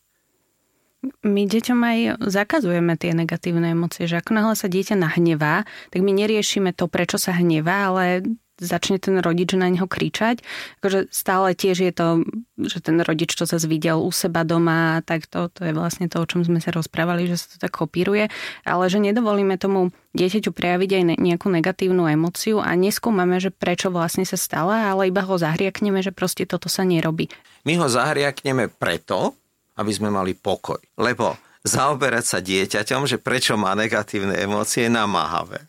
My 1.22 1.46
deťom 1.46 1.80
aj 1.82 1.98
zakazujeme 2.22 2.94
tie 2.98 3.14
negatívne 3.14 3.74
emócie, 3.74 4.10
že 4.10 4.18
ako 4.18 4.30
náhle 4.32 4.54
sa 4.58 4.66
dieťa 4.70 4.96
nahnevá, 4.98 5.66
tak 5.90 6.00
my 6.02 6.12
neriešime 6.14 6.74
to, 6.74 6.90
prečo 6.90 7.18
sa 7.18 7.34
hnevá, 7.34 7.94
ale 7.94 8.26
začne 8.56 8.96
ten 8.96 9.20
rodič 9.20 9.52
na 9.52 9.68
neho 9.68 9.84
kričať. 9.84 10.40
Akože 10.80 11.12
stále 11.12 11.52
tiež 11.52 11.76
je 11.84 11.92
to, 11.92 12.06
že 12.60 12.80
ten 12.80 13.00
rodič, 13.04 13.36
čo 13.36 13.44
sa 13.44 13.60
zvidel 13.60 14.00
u 14.00 14.10
seba 14.12 14.42
doma, 14.42 15.04
tak 15.04 15.28
to, 15.28 15.52
to 15.52 15.68
je 15.68 15.72
vlastne 15.76 16.08
to, 16.08 16.20
o 16.20 16.28
čom 16.28 16.42
sme 16.42 16.60
sa 16.60 16.72
rozprávali, 16.72 17.28
že 17.28 17.36
sa 17.36 17.46
to 17.52 17.56
tak 17.60 17.72
kopíruje, 17.76 18.32
ale 18.64 18.84
že 18.88 18.98
nedovolíme 19.00 19.60
tomu 19.60 19.92
dieťaťu 20.16 20.50
prejaviť 20.56 20.90
aj 20.96 21.02
nejakú 21.20 21.52
negatívnu 21.52 22.08
emociu 22.08 22.64
a 22.64 22.72
neskúmame, 22.72 23.36
že 23.36 23.52
prečo 23.52 23.92
vlastne 23.92 24.24
sa 24.24 24.40
stala, 24.40 24.88
ale 24.88 25.12
iba 25.12 25.20
ho 25.20 25.34
zahriakneme, 25.36 26.00
že 26.00 26.16
proste 26.16 26.48
toto 26.48 26.72
sa 26.72 26.88
nerobí. 26.88 27.28
My 27.68 27.76
ho 27.76 27.86
zahriakneme 27.90 28.72
preto, 28.72 29.36
aby 29.76 29.92
sme 29.92 30.08
mali 30.08 30.32
pokoj. 30.32 30.80
Lebo 30.96 31.36
zaoberať 31.66 32.24
sa 32.24 32.38
dieťaťom, 32.40 33.04
že 33.04 33.20
prečo 33.20 33.58
má 33.58 33.74
negatívne 33.76 34.38
emócie, 34.38 34.88
je 34.88 34.94
namáhavé. 34.94 35.66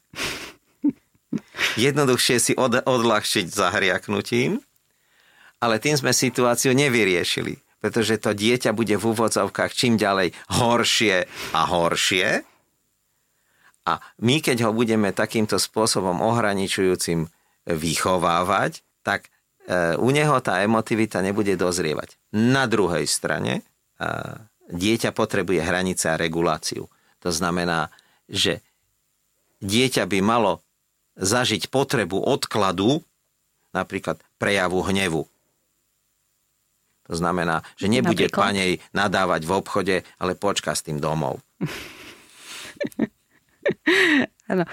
Jednoduchšie 1.75 2.37
si 2.41 2.53
od, 2.57 2.81
odľahčiť 2.83 3.45
zahriaknutím, 3.49 4.61
ale 5.57 5.81
tým 5.81 5.97
sme 5.97 6.13
situáciu 6.13 6.73
nevyriešili, 6.77 7.57
pretože 7.81 8.21
to 8.21 8.33
dieťa 8.33 8.73
bude 8.73 8.93
v 8.97 9.07
úvodzovkách 9.13 9.71
čím 9.73 9.97
ďalej 9.97 10.33
horšie 10.53 11.25
a 11.53 11.61
horšie. 11.65 12.45
A 13.87 13.93
my, 14.19 14.35
keď 14.43 14.67
ho 14.67 14.71
budeme 14.75 15.15
takýmto 15.15 15.55
spôsobom 15.55 16.19
ohraničujúcim 16.19 17.31
vychovávať, 17.65 18.83
tak 18.99 19.31
e, 19.63 19.95
u 19.95 20.11
neho 20.11 20.35
tá 20.43 20.59
emotivita 20.59 21.23
nebude 21.23 21.55
dozrievať. 21.55 22.19
Na 22.35 22.67
druhej 22.67 23.07
strane 23.07 23.63
e, 23.95 24.05
dieťa 24.67 25.15
potrebuje 25.15 25.63
hranice 25.63 26.11
a 26.11 26.19
reguláciu. 26.19 26.91
To 27.23 27.29
znamená, 27.31 27.87
že 28.27 28.59
dieťa 29.63 30.03
by 30.03 30.19
malo 30.19 30.66
zažiť 31.17 31.73
potrebu 31.73 32.21
odkladu, 32.21 33.01
napríklad 33.73 34.21
prejavu 34.37 34.85
hnevu. 34.85 35.25
To 37.07 37.15
znamená, 37.15 37.63
že 37.79 37.87
nebude 37.87 38.27
Napríklad? 38.27 38.51
panej 38.51 38.71
nadávať 38.91 39.47
v 39.47 39.51
obchode, 39.55 39.95
ale 40.19 40.35
počka 40.35 40.75
s 40.75 40.83
tým 40.83 40.99
domov. 40.99 41.39
Áno, 44.51 44.63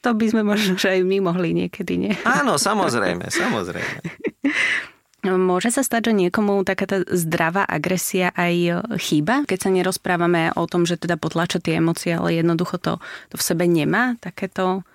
to 0.00 0.10
by 0.16 0.26
sme 0.28 0.42
možno, 0.44 0.80
že 0.80 0.96
aj 0.96 1.00
my 1.04 1.20
mohli 1.20 1.52
niekedy, 1.52 1.92
nie? 2.00 2.12
Áno, 2.24 2.56
samozrejme, 2.56 3.28
samozrejme. 3.28 3.98
Môže 5.26 5.74
sa 5.74 5.82
stať, 5.82 6.12
že 6.12 6.14
niekomu 6.14 6.62
taká 6.62 6.86
tá 6.86 7.02
zdravá 7.10 7.66
agresia 7.66 8.30
aj 8.38 8.86
chýba, 9.02 9.42
keď 9.42 9.58
sa 9.58 9.74
nerozprávame 9.74 10.54
o 10.54 10.70
tom, 10.70 10.86
že 10.86 10.94
teda 10.94 11.18
potlača 11.18 11.58
tie 11.58 11.82
emócie, 11.82 12.14
ale 12.14 12.38
jednoducho 12.38 12.78
to, 12.78 13.02
to 13.32 13.34
v 13.34 13.42
sebe 13.42 13.66
nemá, 13.66 14.14
takéto 14.22 14.86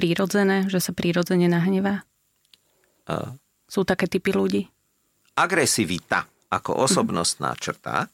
prírodzené, 0.00 0.64
že 0.72 0.80
sa 0.80 0.96
prírodzene 0.96 1.44
nahnevá? 1.44 2.08
Uh, 3.04 3.36
Sú 3.68 3.84
také 3.84 4.08
typy 4.08 4.32
ľudí? 4.32 4.64
Agresivita 5.36 6.24
ako 6.48 6.88
osobnostná 6.88 7.52
črta, 7.60 8.08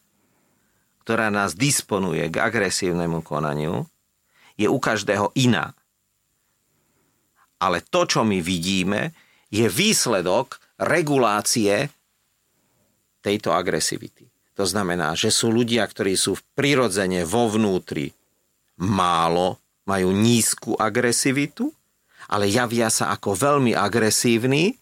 ktorá 1.07 1.31
nás 1.31 1.55
disponuje 1.55 2.27
k 2.27 2.43
agresívnemu 2.43 3.23
konaniu, 3.23 3.87
je 4.59 4.67
u 4.67 4.75
každého 4.75 5.31
iná. 5.39 5.71
Ale 7.63 7.79
to, 7.79 8.03
čo 8.03 8.27
my 8.27 8.43
vidíme, 8.43 9.15
je 9.47 9.71
výsledok 9.71 10.59
regulácie 10.75 11.87
tejto 13.23 13.55
agresivity. 13.55 14.27
To 14.59 14.67
znamená, 14.67 15.15
že 15.15 15.31
sú 15.31 15.55
ľudia, 15.55 15.87
ktorí 15.87 16.19
sú 16.19 16.35
prirodzene 16.51 17.23
vo 17.23 17.47
vnútri 17.47 18.11
málo, 18.75 19.63
majú 19.87 20.11
nízku 20.11 20.75
agresivitu 20.75 21.76
ale 22.27 22.51
javia 22.51 22.91
sa 22.91 23.11
ako 23.15 23.35
veľmi 23.35 23.71
agresívni, 23.75 24.75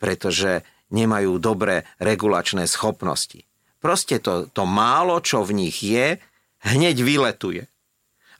pretože 0.00 0.64
nemajú 0.92 1.40
dobré 1.40 1.88
regulačné 2.00 2.68
schopnosti. 2.68 3.44
Proste 3.80 4.20
to, 4.20 4.48
to 4.48 4.64
málo, 4.64 5.20
čo 5.20 5.44
v 5.44 5.66
nich 5.66 5.84
je, 5.84 6.16
hneď 6.64 6.96
vyletuje. 7.04 7.68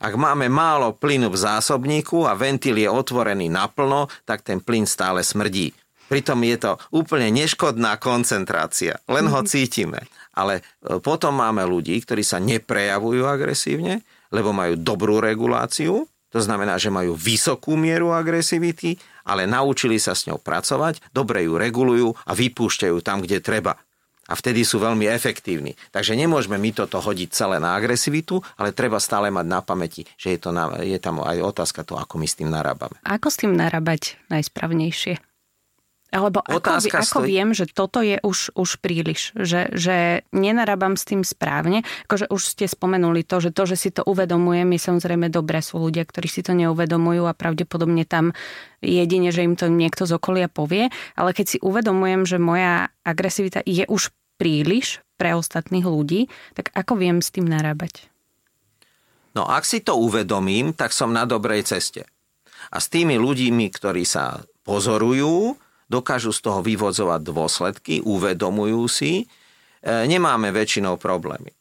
Ak 0.01 0.13
máme 0.19 0.51
málo 0.51 0.91
plynu 0.97 1.31
v 1.31 1.37
zásobníku 1.39 2.27
a 2.27 2.35
ventil 2.35 2.75
je 2.75 2.89
otvorený 2.89 3.47
naplno, 3.47 4.11
tak 4.27 4.43
ten 4.43 4.59
plyn 4.59 4.83
stále 4.89 5.23
smrdí. 5.23 5.71
Pritom 6.05 6.37
je 6.45 6.57
to 6.61 6.71
úplne 6.93 7.33
neškodná 7.33 7.97
koncentrácia, 7.97 9.01
len 9.09 9.25
ho 9.25 9.41
mhm. 9.41 9.47
cítime. 9.49 10.01
Ale 10.35 10.59
e, 10.59 10.99
potom 10.99 11.39
máme 11.39 11.63
ľudí, 11.63 11.95
ktorí 12.03 12.21
sa 12.21 12.43
neprejavujú 12.43 13.23
agresívne, 13.23 14.03
lebo 14.35 14.51
majú 14.51 14.75
dobrú 14.75 15.23
reguláciu 15.23 16.05
to 16.35 16.43
znamená, 16.43 16.75
že 16.75 16.91
majú 16.91 17.15
vysokú 17.15 17.79
mieru 17.79 18.11
agresivity, 18.11 18.99
ale 19.23 19.47
naučili 19.47 19.95
sa 19.95 20.11
s 20.11 20.27
ňou 20.27 20.43
pracovať, 20.43 20.99
dobre 21.15 21.47
ju 21.47 21.55
regulujú 21.55 22.11
a 22.11 22.35
vypúšťajú 22.35 22.99
tam, 22.99 23.23
kde 23.23 23.39
treba. 23.39 23.79
A 24.25 24.33
vtedy 24.33 24.65
sú 24.67 24.81
veľmi 24.81 25.05
efektívni. 25.07 25.77
Takže 25.95 26.17
nemôžeme 26.17 26.57
my 26.57 26.73
toto 26.75 26.97
hodiť 26.97 27.29
celé 27.31 27.61
na 27.61 27.77
agresivitu, 27.77 28.41
ale 28.57 28.75
treba 28.75 28.97
stále 28.99 29.31
mať 29.31 29.45
na 29.47 29.61
pamäti, 29.61 30.03
že 30.17 30.35
je, 30.35 30.39
to 30.41 30.49
na, 30.51 30.81
je 30.81 30.97
tam 30.99 31.23
aj 31.23 31.39
otázka 31.39 31.87
to, 31.87 31.95
ako 31.95 32.19
my 32.19 32.27
s 32.27 32.35
tým 32.35 32.49
narábame. 32.51 32.97
Ako 33.05 33.31
s 33.31 33.39
tým 33.39 33.53
narábať 33.55 34.17
najsprávnejšie? 34.27 35.21
Alebo 36.15 36.39
ako, 36.39 36.79
ako 36.79 37.19
stojí... 37.19 37.27
viem, 37.27 37.51
že 37.51 37.67
toto 37.67 37.99
je 37.99 38.15
už, 38.23 38.55
už 38.55 38.79
príliš, 38.79 39.35
že, 39.35 39.67
že 39.75 40.23
nenarábam 40.31 40.95
s 40.95 41.03
tým 41.03 41.27
správne. 41.27 41.83
Akože 42.07 42.31
už 42.31 42.41
ste 42.55 42.71
spomenuli 42.71 43.27
to, 43.27 43.43
že 43.43 43.51
to, 43.51 43.67
že 43.67 43.75
si 43.75 43.89
to 43.91 43.99
uvedomujem, 44.07 44.71
je 44.71 44.79
samozrejme 44.79 45.27
dobré. 45.27 45.59
Sú 45.59 45.83
ľudia, 45.83 46.07
ktorí 46.07 46.31
si 46.31 46.39
to 46.39 46.55
neuvedomujú 46.55 47.27
a 47.27 47.35
pravdepodobne 47.35 48.07
tam 48.07 48.31
jedine, 48.79 49.35
že 49.35 49.43
im 49.43 49.59
to 49.59 49.67
niekto 49.67 50.07
z 50.07 50.15
okolia 50.15 50.47
povie. 50.47 50.87
Ale 51.19 51.35
keď 51.35 51.45
si 51.45 51.57
uvedomujem, 51.59 52.23
že 52.23 52.39
moja 52.39 52.95
agresivita 53.03 53.59
je 53.67 53.83
už 53.83 54.15
príliš 54.39 55.03
pre 55.19 55.35
ostatných 55.35 55.83
ľudí, 55.83 56.31
tak 56.55 56.71
ako 56.71 56.95
viem 56.95 57.19
s 57.19 57.35
tým 57.35 57.43
narábať? 57.43 58.07
No 59.35 59.43
ak 59.43 59.67
si 59.67 59.83
to 59.83 59.99
uvedomím, 59.99 60.71
tak 60.71 60.95
som 60.95 61.11
na 61.11 61.27
dobrej 61.27 61.67
ceste. 61.67 62.07
A 62.71 62.79
s 62.79 62.87
tými 62.87 63.19
ľuďmi, 63.19 63.67
ktorí 63.67 64.07
sa 64.07 64.47
pozorujú, 64.63 65.59
dokážu 65.89 66.33
z 66.33 66.39
toho 66.41 66.59
vyvodzovať 66.65 67.21
dôsledky, 67.21 67.93
uvedomujú 68.01 68.83
si, 68.89 69.23
e, 69.23 69.25
nemáme 69.85 70.49
väčšinou 70.49 70.97
problémy. 70.97 71.53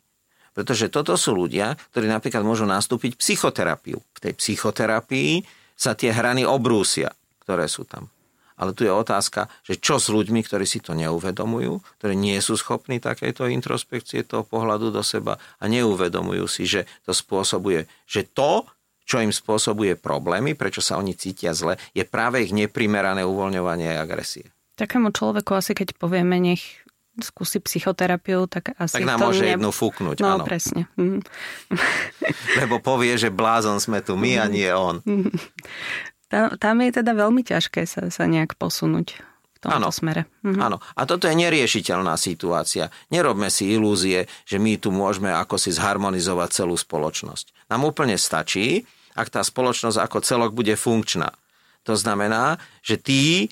Pretože 0.54 0.87
toto 0.87 1.18
sú 1.18 1.34
ľudia, 1.34 1.74
ktorí 1.90 2.06
napríklad 2.06 2.46
môžu 2.46 2.62
nastúpiť 2.64 3.18
psychoterapiu. 3.18 3.98
V 3.98 4.18
tej 4.22 4.32
psychoterapii 4.38 5.42
sa 5.74 5.98
tie 5.98 6.14
hrany 6.14 6.46
obrúsia, 6.46 7.10
ktoré 7.42 7.66
sú 7.66 7.82
tam. 7.82 8.06
Ale 8.54 8.70
tu 8.70 8.87
je 8.87 8.92
otázka, 8.94 9.50
že 9.66 9.82
čo 9.82 9.98
s 9.98 10.06
ľuďmi, 10.06 10.46
ktorí 10.46 10.62
si 10.62 10.78
to 10.78 10.94
neuvedomujú, 10.94 11.82
ktorí 11.98 12.14
nie 12.14 12.38
sú 12.38 12.54
schopní 12.54 13.02
takejto 13.02 13.50
introspekcie, 13.50 14.22
toho 14.22 14.46
pohľadu 14.46 14.94
do 14.94 15.02
seba 15.02 15.42
a 15.58 15.64
neuvedomujú 15.66 16.46
si, 16.46 16.62
že 16.62 16.87
to 17.02 17.10
spôsobuje, 17.10 17.90
že 18.06 18.22
to, 18.30 18.62
čo 19.04 19.20
im 19.20 19.30
spôsobuje 19.30 20.00
problémy, 20.00 20.56
prečo 20.56 20.80
sa 20.80 20.96
oni 20.96 21.12
cítia 21.12 21.52
zle, 21.52 21.76
je 21.92 22.02
práve 22.08 22.40
ich 22.40 22.52
neprimerané 22.56 23.22
uvoľňovanie 23.24 24.00
agresie. 24.00 24.48
Takému 24.74 25.14
človeku 25.14 25.54
asi 25.54 25.76
keď 25.76 25.94
povieme, 25.94 26.40
nech 26.42 26.84
skúsi 27.22 27.62
psychoterapiu, 27.62 28.50
tak 28.50 28.74
asi 28.74 28.98
Tak 28.98 29.06
nám 29.06 29.18
to 29.22 29.30
môže 29.30 29.44
ne... 29.46 29.52
jednu 29.54 29.70
fúknuť, 29.70 30.16
no, 30.18 30.40
áno. 30.40 30.44
presne. 30.48 30.90
Mm. 30.98 31.22
Lebo 32.60 32.82
povie, 32.82 33.14
že 33.14 33.30
blázon 33.30 33.78
sme 33.78 34.02
tu 34.02 34.18
my 34.18 34.42
a 34.42 34.50
nie 34.50 34.66
on. 34.74 34.98
Tam, 36.26 36.58
tam 36.58 36.82
je 36.82 36.90
teda 36.90 37.14
veľmi 37.14 37.46
ťažké 37.46 37.86
sa, 37.86 38.10
sa 38.10 38.24
nejak 38.26 38.58
posunúť 38.58 39.22
tomto 39.64 39.88
Áno. 39.88 39.88
smere. 39.88 40.29
Mhm. 40.44 40.61
Áno. 40.61 40.77
A 40.94 41.09
toto 41.09 41.24
je 41.24 41.35
neriešiteľná 41.35 42.20
situácia. 42.20 42.92
Nerobme 43.09 43.48
si 43.48 43.72
ilúzie, 43.72 44.29
že 44.44 44.61
my 44.61 44.77
tu 44.77 44.92
môžeme 44.92 45.33
ako 45.33 45.57
si 45.57 45.72
zharmonizovať 45.72 46.48
celú 46.53 46.77
spoločnosť. 46.77 47.72
Nám 47.72 47.88
úplne 47.88 48.20
stačí, 48.20 48.85
ak 49.16 49.33
tá 49.33 49.40
spoločnosť 49.40 49.96
ako 49.96 50.18
celok 50.20 50.50
bude 50.53 50.77
funkčná. 50.77 51.33
To 51.88 51.96
znamená, 51.96 52.61
že 52.85 53.00
tí, 53.00 53.24
e, 53.44 53.48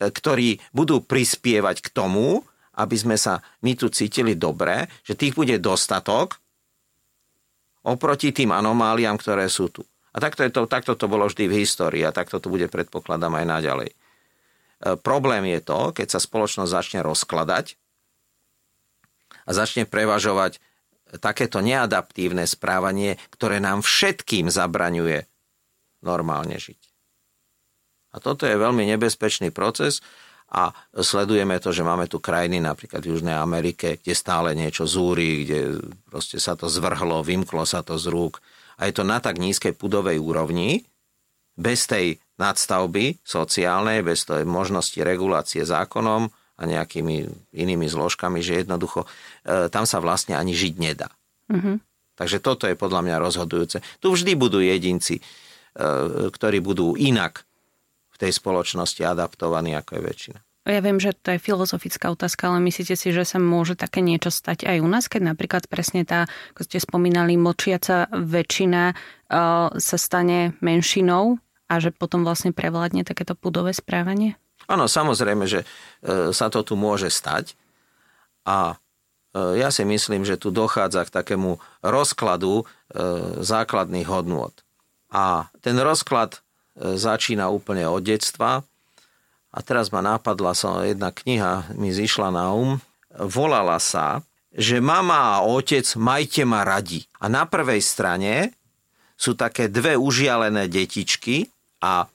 ktorí 0.00 0.60
budú 0.76 1.00
prispievať 1.00 1.80
k 1.80 1.88
tomu, 1.92 2.44
aby 2.76 2.96
sme 2.96 3.16
sa 3.20 3.44
my 3.60 3.76
tu 3.76 3.92
cítili 3.92 4.36
dobre, 4.36 4.88
že 5.04 5.16
tých 5.16 5.36
bude 5.36 5.56
dostatok 5.60 6.40
oproti 7.84 8.32
tým 8.32 8.54
anomáliám, 8.54 9.20
ktoré 9.20 9.48
sú 9.52 9.68
tu. 9.68 9.84
A 10.12 10.20
takto, 10.20 10.44
je 10.44 10.52
to, 10.52 10.68
takto 10.68 10.92
to 10.92 11.08
bolo 11.08 11.24
vždy 11.28 11.48
v 11.48 11.64
histórii 11.64 12.04
a 12.04 12.12
takto 12.12 12.36
to 12.36 12.52
bude 12.52 12.68
predpokladám 12.68 13.32
aj 13.32 13.46
naďalej. 13.48 13.90
E, 14.82 14.98
problém 14.98 15.46
je 15.46 15.60
to, 15.62 15.94
keď 15.94 16.18
sa 16.18 16.20
spoločnosť 16.20 16.70
začne 16.70 17.00
rozkladať 17.06 17.78
a 19.46 19.50
začne 19.54 19.86
prevažovať 19.86 20.58
takéto 21.22 21.62
neadaptívne 21.62 22.42
správanie, 22.48 23.20
ktoré 23.30 23.62
nám 23.62 23.84
všetkým 23.84 24.50
zabraňuje 24.50 25.28
normálne 26.02 26.58
žiť. 26.58 26.80
A 28.12 28.20
toto 28.20 28.44
je 28.44 28.56
veľmi 28.58 28.84
nebezpečný 28.96 29.54
proces 29.54 30.04
a 30.52 30.68
sledujeme 30.92 31.56
to, 31.64 31.72
že 31.72 31.80
máme 31.80 32.08
tu 32.12 32.20
krajiny 32.20 32.60
napríklad 32.60 33.00
v 33.00 33.16
Južnej 33.16 33.36
Amerike, 33.36 33.96
kde 33.96 34.12
stále 34.12 34.52
niečo 34.52 34.84
zúri, 34.84 35.48
kde 35.48 35.80
proste 36.12 36.36
sa 36.36 36.52
to 36.52 36.68
zvrhlo, 36.68 37.24
vymklo 37.24 37.64
sa 37.64 37.80
to 37.80 37.96
z 37.96 38.12
rúk 38.12 38.44
a 38.76 38.84
je 38.88 38.92
to 38.92 39.04
na 39.04 39.16
tak 39.20 39.40
nízkej 39.40 39.72
pudovej 39.72 40.20
úrovni, 40.20 40.84
bez 41.58 41.86
tej 41.86 42.18
nadstavby 42.40 43.20
sociálnej, 43.22 44.02
bez 44.02 44.24
tej 44.24 44.48
možnosti 44.48 44.98
regulácie 44.98 45.62
zákonom, 45.62 46.32
a 46.60 46.62
nejakými 46.62 47.26
inými 47.58 47.86
zložkami, 47.90 48.38
že 48.38 48.62
jednoducho 48.62 49.02
e, 49.02 49.08
tam 49.66 49.82
sa 49.82 49.98
vlastne 49.98 50.38
ani 50.38 50.54
žiť 50.54 50.74
nedá. 50.78 51.10
Mm-hmm. 51.50 51.76
Takže 52.14 52.38
toto 52.38 52.70
je 52.70 52.78
podľa 52.78 53.02
mňa 53.02 53.16
rozhodujúce. 53.18 53.82
Tu 53.98 54.06
vždy 54.06 54.38
budú 54.38 54.62
jedinci, 54.62 55.18
e, 55.18 55.22
ktorí 56.30 56.62
budú 56.62 56.94
inak 56.94 57.42
v 58.14 58.16
tej 58.20 58.30
spoločnosti 58.36 59.02
adaptovaní 59.02 59.74
ako 59.74 59.98
je 59.98 60.02
väčšina. 60.06 60.40
Ja 60.62 60.78
viem, 60.78 61.02
že 61.02 61.10
to 61.10 61.34
je 61.34 61.42
filozofická 61.42 62.14
otázka, 62.14 62.46
ale 62.46 62.62
myslíte 62.62 62.94
si, 62.94 63.10
že 63.10 63.26
sa 63.26 63.42
môže 63.42 63.74
také 63.74 63.98
niečo 63.98 64.30
stať 64.30 64.62
aj 64.70 64.78
u 64.78 64.86
nás, 64.86 65.10
keď 65.10 65.34
napríklad 65.34 65.66
presne 65.66 66.06
tá, 66.06 66.30
ako 66.54 66.62
ste 66.62 66.78
spomínali, 66.78 67.34
močiaca 67.34 68.06
väčšina 68.14 68.94
uh, 68.94 69.74
sa 69.74 69.96
stane 69.98 70.54
menšinou 70.62 71.42
a 71.66 71.74
že 71.82 71.90
potom 71.90 72.22
vlastne 72.22 72.54
prevládne 72.54 73.02
takéto 73.02 73.34
pudové 73.34 73.74
správanie? 73.74 74.38
Áno, 74.70 74.86
samozrejme, 74.86 75.48
že 75.50 75.64
e, 75.64 76.30
sa 76.30 76.46
to 76.46 76.62
tu 76.62 76.78
môže 76.78 77.10
stať 77.10 77.58
a 78.46 78.78
e, 79.34 79.58
ja 79.58 79.74
si 79.74 79.82
myslím, 79.82 80.22
že 80.22 80.38
tu 80.38 80.54
dochádza 80.54 81.08
k 81.08 81.14
takému 81.22 81.58
rozkladu 81.82 82.68
základných 83.40 84.04
hodnôt. 84.04 84.52
A 85.08 85.48
ten 85.64 85.80
rozklad 85.80 86.44
začína 86.76 87.48
úplne 87.48 87.88
od 87.88 88.04
detstva. 88.04 88.68
A 89.52 89.60
teraz 89.60 89.92
ma 89.92 90.00
napadla 90.00 90.56
som, 90.56 90.80
jedna 90.80 91.12
kniha 91.12 91.76
mi 91.76 91.92
zišla 91.92 92.32
na 92.32 92.56
um, 92.56 92.80
volala 93.12 93.76
sa, 93.76 94.24
že 94.52 94.80
mama 94.80 95.36
a 95.36 95.44
otec 95.44 95.84
majte 95.96 96.44
ma 96.48 96.64
radi. 96.64 97.04
A 97.20 97.28
na 97.28 97.44
prvej 97.44 97.80
strane 97.84 98.56
sú 99.16 99.36
také 99.36 99.68
dve 99.68 99.96
užialené 99.96 100.68
detičky 100.68 101.48
a 101.84 102.08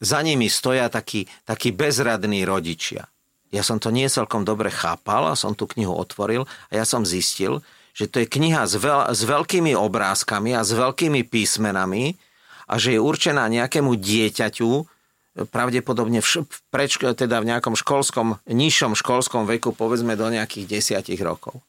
za 0.00 0.18
nimi 0.24 0.50
stoja 0.50 0.90
takí, 0.90 1.28
takí 1.46 1.70
bezradní 1.70 2.42
rodičia. 2.42 3.06
Ja 3.50 3.66
som 3.66 3.82
to 3.82 3.90
nie 3.90 4.06
celkom 4.06 4.46
dobre 4.46 4.70
chápal 4.70 5.30
a 5.30 5.38
som 5.38 5.58
tú 5.58 5.66
knihu 5.66 5.90
otvoril 5.94 6.46
a 6.70 6.72
ja 6.72 6.86
som 6.86 7.02
zistil, 7.02 7.62
že 7.90 8.06
to 8.06 8.22
je 8.22 8.30
kniha 8.30 8.64
s, 8.70 8.78
veľ, 8.78 9.10
s 9.10 9.26
veľkými 9.26 9.74
obrázkami 9.74 10.54
a 10.54 10.62
s 10.62 10.70
veľkými 10.72 11.26
písmenami 11.26 12.14
a 12.70 12.78
že 12.78 12.94
je 12.94 13.00
určená 13.02 13.50
nejakému 13.50 13.98
dieťaťu, 13.98 14.86
pravdepodobne 15.48 16.20
v, 16.20 16.44
prečko, 16.72 17.12
teda 17.16 17.40
v 17.40 17.54
nejakom 17.54 17.76
školskom, 17.78 18.40
nižšom 18.48 18.96
školskom 18.96 19.44
veku, 19.48 19.72
povedzme 19.72 20.16
do 20.16 20.28
nejakých 20.28 20.66
desiatich 20.80 21.20
rokov 21.20 21.60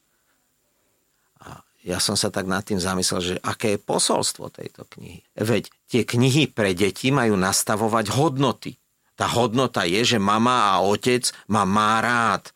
ja 1.82 1.98
som 1.98 2.14
sa 2.14 2.30
tak 2.30 2.46
nad 2.46 2.62
tým 2.62 2.78
zamyslel, 2.78 3.20
že 3.20 3.34
aké 3.42 3.74
je 3.74 3.80
posolstvo 3.82 4.54
tejto 4.54 4.86
knihy. 4.86 5.26
Veď 5.34 5.66
tie 5.90 6.06
knihy 6.06 6.46
pre 6.46 6.78
deti 6.78 7.10
majú 7.10 7.34
nastavovať 7.34 8.14
hodnoty. 8.14 8.78
Tá 9.18 9.26
hodnota 9.26 9.82
je, 9.82 10.16
že 10.16 10.18
mama 10.22 10.72
a 10.72 10.80
otec 10.82 11.26
ma 11.50 11.66
má 11.66 11.98
rád. 11.98 12.54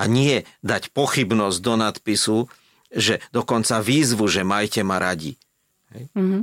A 0.00 0.10
nie 0.10 0.42
dať 0.64 0.90
pochybnosť 0.90 1.58
do 1.60 1.74
nadpisu, 1.78 2.38
že 2.90 3.22
dokonca 3.30 3.84
výzvu, 3.84 4.26
že 4.26 4.42
majte 4.42 4.80
ma 4.82 4.98
radi. 4.98 5.36
Mm-hmm. 5.94 6.42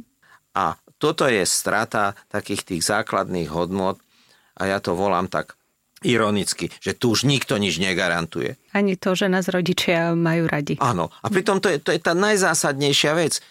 A 0.56 0.78
toto 1.02 1.26
je 1.26 1.42
strata 1.50 2.14
takých 2.30 2.62
tých 2.62 2.82
základných 2.86 3.50
hodnot 3.50 3.98
a 4.62 4.70
ja 4.70 4.78
to 4.78 4.94
volám 4.94 5.26
tak 5.26 5.58
ironicky, 6.06 6.70
že 6.78 6.98
tu 6.98 7.14
už 7.18 7.26
nikto 7.26 7.58
nič 7.58 7.82
negarantuje. 7.82 8.58
Ani 8.74 8.98
to, 8.98 9.18
že 9.18 9.30
nás 9.30 9.50
rodičia 9.50 10.14
majú 10.14 10.46
radi. 10.46 10.78
Áno. 10.78 11.10
A 11.22 11.28
pritom 11.30 11.58
to 11.58 11.70
je, 11.70 11.78
to 11.82 11.94
je 11.94 12.02
tá 12.02 12.14
najzásadnejšia 12.18 13.12
vec. 13.18 13.38
E, 13.38 13.42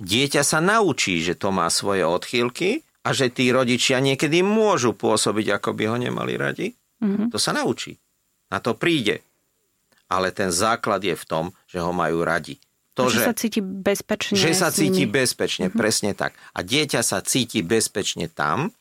dieťa 0.00 0.44
sa 0.44 0.60
naučí, 0.60 1.24
že 1.24 1.36
to 1.36 1.48
má 1.52 1.68
svoje 1.72 2.04
odchýlky 2.04 2.84
a 3.04 3.16
že 3.16 3.32
tí 3.32 3.48
rodičia 3.48 4.00
niekedy 4.04 4.44
môžu 4.44 4.92
pôsobiť, 4.92 5.60
ako 5.60 5.72
by 5.72 5.84
ho 5.88 5.96
nemali 5.96 6.36
radi. 6.36 6.68
Mm-hmm. 7.00 7.32
To 7.32 7.40
sa 7.40 7.56
naučí. 7.56 7.96
Na 8.52 8.60
to 8.60 8.76
príde. 8.76 9.24
Ale 10.08 10.32
ten 10.32 10.52
základ 10.52 11.00
je 11.04 11.16
v 11.16 11.24
tom, 11.24 11.44
že 11.68 11.80
ho 11.80 11.92
majú 11.92 12.24
radi. 12.24 12.60
To, 12.98 13.06
že, 13.06 13.22
že 13.22 13.30
sa 13.30 13.34
cíti 13.38 13.60
bezpečne. 13.62 14.34
Že 14.34 14.52
sa 14.58 14.68
cíti 14.74 15.06
bezpečne, 15.06 15.70
mm-hmm. 15.70 15.78
presne 15.78 16.10
tak. 16.18 16.34
A 16.50 16.66
dieťa 16.66 17.06
sa 17.06 17.22
cíti 17.22 17.62
bezpečne 17.62 18.26
tam, 18.26 18.74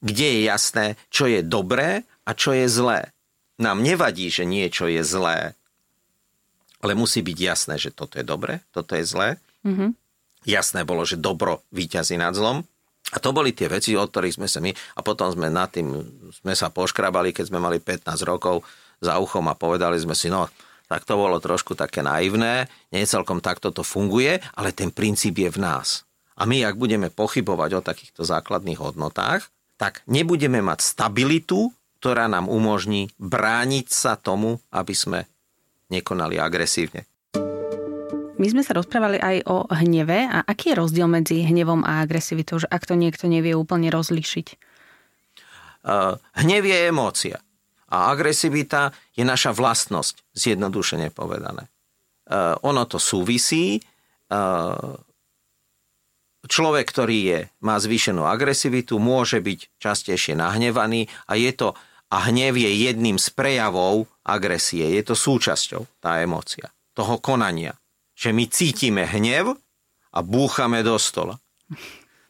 kde 0.00 0.24
je 0.24 0.40
jasné, 0.48 0.86
čo 1.12 1.28
je 1.28 1.44
dobré 1.44 2.08
a 2.24 2.32
čo 2.32 2.56
je 2.56 2.64
zlé. 2.64 3.12
Nám 3.60 3.84
nevadí, 3.84 4.32
že 4.32 4.48
niečo 4.48 4.88
je 4.88 5.04
zlé, 5.04 5.52
ale 6.80 6.96
musí 6.96 7.20
byť 7.20 7.38
jasné, 7.38 7.74
že 7.76 7.92
toto 7.92 8.16
je 8.16 8.24
dobré, 8.24 8.64
toto 8.72 8.96
je 8.96 9.04
zlé. 9.04 9.36
Mm-hmm. 9.68 9.90
Jasné 10.48 10.88
bolo, 10.88 11.04
že 11.04 11.20
dobro 11.20 11.60
výťazí 11.74 12.16
nad 12.16 12.32
zlom. 12.32 12.64
A 13.12 13.20
to 13.20 13.36
boli 13.36 13.52
tie 13.52 13.68
veci, 13.68 13.92
od 13.96 14.08
ktorých 14.08 14.36
sme 14.40 14.48
sa 14.48 14.64
my, 14.64 14.72
a 14.72 15.00
potom 15.04 15.28
sme 15.28 15.52
nad 15.52 15.68
tým, 15.68 15.92
sme 16.32 16.56
sa 16.56 16.72
poškrabali, 16.72 17.36
keď 17.36 17.52
sme 17.52 17.60
mali 17.60 17.80
15 17.80 18.04
rokov 18.24 18.64
za 19.00 19.16
uchom 19.20 19.44
a 19.48 19.56
povedali 19.56 19.96
sme 20.00 20.16
si, 20.16 20.32
no, 20.32 20.48
tak 20.88 21.04
to 21.04 21.20
bolo 21.20 21.36
trošku 21.38 21.76
také 21.76 22.00
naivné, 22.00 22.66
nie 22.90 23.04
celkom 23.04 23.44
takto 23.44 23.70
to 23.70 23.84
funguje, 23.84 24.40
ale 24.56 24.72
ten 24.72 24.88
princíp 24.88 25.38
je 25.38 25.52
v 25.52 25.60
nás. 25.60 26.08
A 26.38 26.48
my, 26.48 26.64
ak 26.64 26.80
budeme 26.80 27.12
pochybovať 27.12 27.70
o 27.76 27.84
takýchto 27.84 28.24
základných 28.24 28.80
hodnotách, 28.80 29.46
tak 29.76 30.02
nebudeme 30.08 30.64
mať 30.64 30.82
stabilitu 30.82 31.70
ktorá 31.98 32.30
nám 32.30 32.46
umožní 32.46 33.10
brániť 33.18 33.86
sa 33.90 34.14
tomu, 34.14 34.62
aby 34.70 34.94
sme 34.94 35.20
nekonali 35.90 36.38
agresívne. 36.38 37.04
My 38.38 38.46
sme 38.46 38.62
sa 38.62 38.78
rozprávali 38.78 39.18
aj 39.18 39.50
o 39.50 39.66
hneve 39.66 40.30
a 40.30 40.46
aký 40.46 40.70
je 40.70 40.78
rozdiel 40.78 41.10
medzi 41.10 41.42
hnevom 41.42 41.82
a 41.82 42.06
agresivitou, 42.06 42.62
že 42.62 42.70
ak 42.70 42.86
to 42.86 42.94
niekto 42.94 43.26
nevie 43.26 43.58
úplne 43.58 43.90
rozlíšiť? 43.90 44.46
Uh, 45.82 46.22
hnev 46.38 46.62
je 46.62 46.78
emócia 46.86 47.42
a 47.88 48.12
agresivita 48.12 48.92
je 49.16 49.24
naša 49.24 49.56
vlastnosť, 49.56 50.36
zjednodušene 50.36 51.08
povedané. 51.12 51.68
Uh, 52.28 52.54
ono 52.60 52.84
to 52.84 53.00
súvisí. 53.00 53.80
Uh, 54.28 55.00
človek, 56.44 56.84
ktorý 56.84 57.18
je, 57.24 57.40
má 57.64 57.80
zvýšenú 57.80 58.28
agresivitu, 58.28 59.00
môže 59.00 59.40
byť 59.40 59.80
častejšie 59.80 60.36
nahnevaný 60.36 61.08
a 61.24 61.40
je 61.40 61.52
to 61.56 61.72
a 62.08 62.28
hnev 62.28 62.56
je 62.56 62.88
jedným 62.88 63.20
z 63.20 63.28
prejavov 63.32 64.08
agresie. 64.24 64.84
Je 64.96 65.02
to 65.04 65.16
súčasťou, 65.16 66.00
tá 66.00 66.20
emócia, 66.20 66.72
toho 66.92 67.20
konania 67.20 67.76
že 68.18 68.34
my 68.34 68.50
cítime 68.50 69.06
hnev 69.06 69.54
a 70.10 70.18
búchame 70.26 70.82
do 70.82 70.98
stola. 70.98 71.38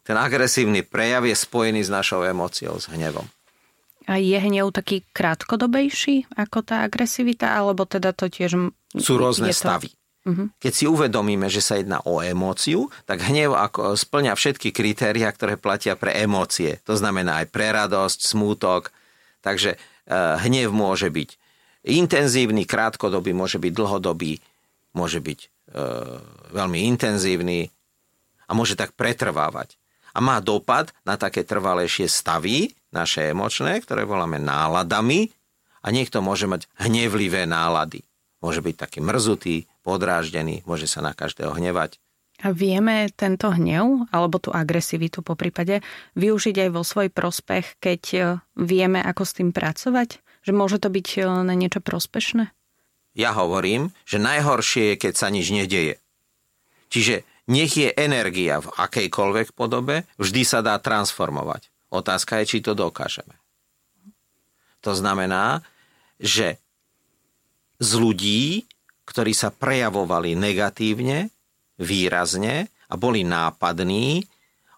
Ten 0.05 0.21
agresívny 0.21 0.85
prejav 0.85 1.25
je 1.25 1.33
spojený 1.33 1.89
s 1.89 1.91
našou 1.93 2.21
emóciou, 2.29 2.77
s 2.77 2.93
hnevom. 2.93 3.25
A 4.09 4.17
je 4.17 4.41
hnev 4.41 4.73
taký 4.73 5.05
krátkodobejší 5.13 6.33
ako 6.33 6.65
tá 6.65 6.83
agresivita, 6.83 7.53
alebo 7.53 7.85
teda 7.85 8.17
to 8.17 8.33
tiež... 8.33 8.73
Sú 8.97 9.21
rôzne 9.21 9.53
to... 9.53 9.61
stavy. 9.61 9.93
Uh-huh. 10.25 10.49
Keď 10.61 10.73
si 10.73 10.85
uvedomíme, 10.89 11.47
že 11.53 11.61
sa 11.61 11.77
jedná 11.77 12.01
o 12.05 12.25
emóciu, 12.25 12.89
tak 13.05 13.25
hnev 13.29 13.53
ako 13.53 13.97
splňa 13.97 14.33
všetky 14.33 14.73
kritéria, 14.73 15.29
ktoré 15.29 15.61
platia 15.61 15.97
pre 15.97 16.17
emócie. 16.17 16.81
To 16.89 16.97
znamená 16.97 17.45
aj 17.45 17.47
pre 17.53 17.69
radosť, 17.73 18.19
smútok. 18.25 18.93
Takže 19.45 19.77
e, 19.77 19.79
hnev 20.45 20.73
môže 20.73 21.09
byť 21.09 21.31
intenzívny, 21.87 22.65
krátkodobý, 22.65 23.33
môže 23.33 23.57
byť 23.57 23.73
dlhodobý, 23.73 24.41
môže 24.93 25.21
byť 25.23 25.41
E, 25.69 25.85
veľmi 26.49 26.89
intenzívny 26.89 27.69
a 28.49 28.57
môže 28.57 28.73
tak 28.73 28.97
pretrvávať. 28.97 29.77
A 30.17 30.25
má 30.25 30.41
dopad 30.41 30.97
na 31.05 31.21
také 31.21 31.45
trvalejšie 31.45 32.09
stavy, 32.09 32.73
naše 32.95 33.33
emočné, 33.33 33.81
ktoré 33.85 34.09
voláme 34.09 34.41
náladami 34.41 35.31
a 35.85 35.93
niekto 35.93 36.25
môže 36.25 36.49
mať 36.49 36.67
hnevlivé 36.81 37.45
nálady. 37.45 38.05
Môže 38.39 38.63
byť 38.63 38.75
taký 38.79 38.99
mrzutý, 39.03 39.67
podráždený, 39.83 40.63
môže 40.69 40.87
sa 40.87 41.03
na 41.03 41.13
každého 41.13 41.55
hnevať. 41.59 41.99
A 42.39 42.55
vieme 42.55 43.11
tento 43.19 43.51
hnev, 43.51 44.07
alebo 44.15 44.39
tú 44.39 44.55
agresivitu 44.55 45.27
po 45.27 45.35
prípade, 45.35 45.83
využiť 46.15 46.55
aj 46.67 46.71
vo 46.71 46.87
svoj 46.87 47.11
prospech, 47.11 47.83
keď 47.83 48.03
e, 48.15 48.21
vieme, 48.55 49.03
ako 49.03 49.27
s 49.27 49.43
tým 49.43 49.51
pracovať? 49.51 50.23
Že 50.47 50.53
môže 50.55 50.79
to 50.79 50.87
byť 50.87 51.09
e, 51.19 51.23
na 51.43 51.55
niečo 51.59 51.83
prospešné? 51.83 52.55
ja 53.19 53.35
hovorím, 53.35 53.91
že 54.07 54.23
najhoršie 54.23 54.95
je, 54.95 55.01
keď 55.03 55.13
sa 55.19 55.29
nič 55.35 55.51
nedeje. 55.51 55.99
Čiže 56.95 57.27
nech 57.51 57.75
je 57.75 57.91
energia 57.91 58.63
v 58.63 58.71
akejkoľvek 58.71 59.59
podobe, 59.59 60.07
vždy 60.23 60.43
sa 60.47 60.63
dá 60.63 60.79
transformovať. 60.79 61.67
Otázka 61.89 62.41
je, 62.43 62.57
či 62.57 62.59
to 62.61 62.77
dokážeme. 62.77 63.37
To 64.85 64.93
znamená, 64.93 65.65
že 66.21 66.61
z 67.79 67.91
ľudí, 67.97 68.43
ktorí 69.09 69.33
sa 69.33 69.49
prejavovali 69.49 70.37
negatívne, 70.37 71.33
výrazne 71.79 72.69
a 72.91 72.95
boli 72.99 73.23
nápadní, 73.25 74.27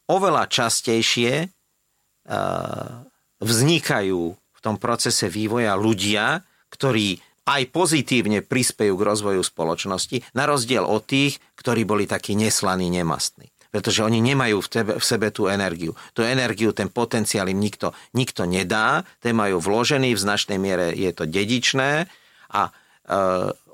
oveľa 0.06 0.46
častejšie 0.46 1.48
uh, 1.48 3.06
vznikajú 3.40 4.22
v 4.36 4.60
tom 4.60 4.76
procese 4.76 5.32
vývoja 5.32 5.74
ľudia, 5.74 6.44
ktorí 6.68 7.18
aj 7.48 7.62
pozitívne 7.74 8.44
prispejú 8.44 8.94
k 8.94 9.06
rozvoju 9.06 9.42
spoločnosti, 9.42 10.22
na 10.36 10.46
rozdiel 10.46 10.86
od 10.86 11.02
tých, 11.02 11.42
ktorí 11.58 11.82
boli 11.82 12.06
takí 12.06 12.38
neslaní, 12.38 12.92
nemastní. 12.92 13.50
Pretože 13.70 14.02
oni 14.02 14.18
nemajú 14.18 14.58
v, 14.58 14.68
tebe, 14.68 14.92
v 14.98 15.04
sebe 15.04 15.30
tú 15.30 15.46
energiu. 15.46 15.94
Tú 16.10 16.26
energiu, 16.26 16.74
ten 16.74 16.90
potenciál 16.90 17.46
im 17.46 17.62
nikto, 17.62 17.94
nikto 18.18 18.42
nedá, 18.42 19.06
ten 19.22 19.38
majú 19.38 19.62
vložený, 19.62 20.10
v 20.14 20.20
značnej 20.20 20.58
miere 20.58 20.90
je 20.90 21.10
to 21.14 21.22
dedičné 21.22 22.10
a 22.50 22.62
e, 22.66 22.70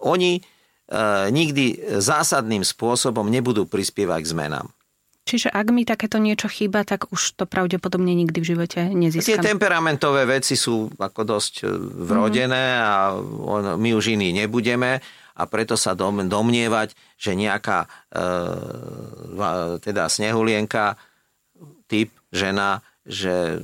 oni 0.04 0.32
e, 0.36 0.40
nikdy 1.32 1.96
zásadným 1.96 2.60
spôsobom 2.60 3.24
nebudú 3.32 3.64
prispievať 3.64 4.20
k 4.20 4.32
zmenám. 4.36 4.66
Čiže 5.26 5.50
ak 5.50 5.74
mi 5.74 5.82
takéto 5.82 6.22
niečo 6.22 6.46
chýba, 6.46 6.86
tak 6.86 7.10
už 7.10 7.34
to 7.34 7.50
pravdepodobne 7.50 8.14
nikdy 8.14 8.38
v 8.38 8.46
živote 8.46 8.78
nezískam. 8.94 9.42
Tie 9.42 9.42
temperamentové 9.42 10.22
veci 10.22 10.54
sú 10.54 10.86
ako 10.94 11.20
dosť 11.26 11.54
e, 11.64 11.72
vrodené 12.06 12.78
a 12.78 13.16
on, 13.26 13.74
my 13.74 13.90
už 13.90 14.14
iní 14.14 14.30
nebudeme 14.30 15.02
a 15.36 15.42
preto 15.44 15.76
sa 15.76 15.92
dom, 15.92 16.24
domnievať, 16.24 16.96
že 17.20 17.36
nejaká 17.36 17.84
e, 17.84 17.88
teda 19.84 20.08
snehulienka, 20.08 20.96
typ 21.86 22.10
žena, 22.32 22.80
že 23.06 23.60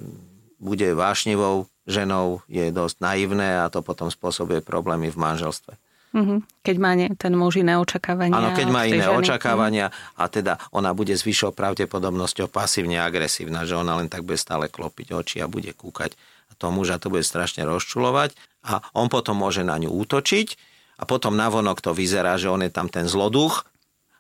bude 0.63 0.95
vášnivou 0.95 1.67
ženou, 1.89 2.45
je 2.47 2.71
dosť 2.71 3.03
naivné 3.03 3.59
a 3.59 3.67
to 3.67 3.83
potom 3.83 4.07
spôsobuje 4.13 4.63
problémy 4.63 5.11
v 5.11 5.19
manželstve. 5.19 5.75
Mm-hmm. 6.13 6.39
Keď 6.61 6.77
má 6.77 6.93
ne, 6.93 7.09
ten 7.17 7.33
muž 7.33 7.65
iné 7.65 7.81
očakávania. 7.81 8.37
Áno, 8.37 8.53
keď 8.53 8.69
má 8.69 8.85
iné 8.85 9.09
ženy. 9.09 9.17
očakávania 9.17 9.89
a 10.13 10.29
teda 10.29 10.61
ona 10.69 10.93
bude 10.93 11.17
s 11.17 11.25
vyššou 11.25 11.57
pravdepodobnosťou 11.57 12.53
pasívne 12.53 13.01
agresívna, 13.01 13.65
že 13.65 13.81
ona 13.81 13.97
len 13.97 14.13
tak 14.13 14.21
bude 14.29 14.37
stále 14.37 14.69
klopiť 14.69 15.17
oči 15.17 15.37
a 15.41 15.49
bude 15.49 15.73
kúkať 15.73 16.13
a 16.13 16.53
toho 16.53 16.69
muža 16.69 17.01
to 17.01 17.09
bude 17.09 17.25
strašne 17.25 17.65
rozčulovať 17.65 18.37
a 18.69 18.85
on 18.93 19.09
potom 19.09 19.41
môže 19.41 19.65
na 19.65 19.81
ňu 19.81 19.89
útočiť 19.89 20.72
a 21.03 21.05
potom 21.05 21.35
navonok 21.35 21.83
to 21.83 21.91
vyzerá, 21.91 22.39
že 22.39 22.47
on 22.47 22.63
je 22.63 22.71
tam 22.71 22.87
ten 22.87 23.11
zloduch 23.11 23.67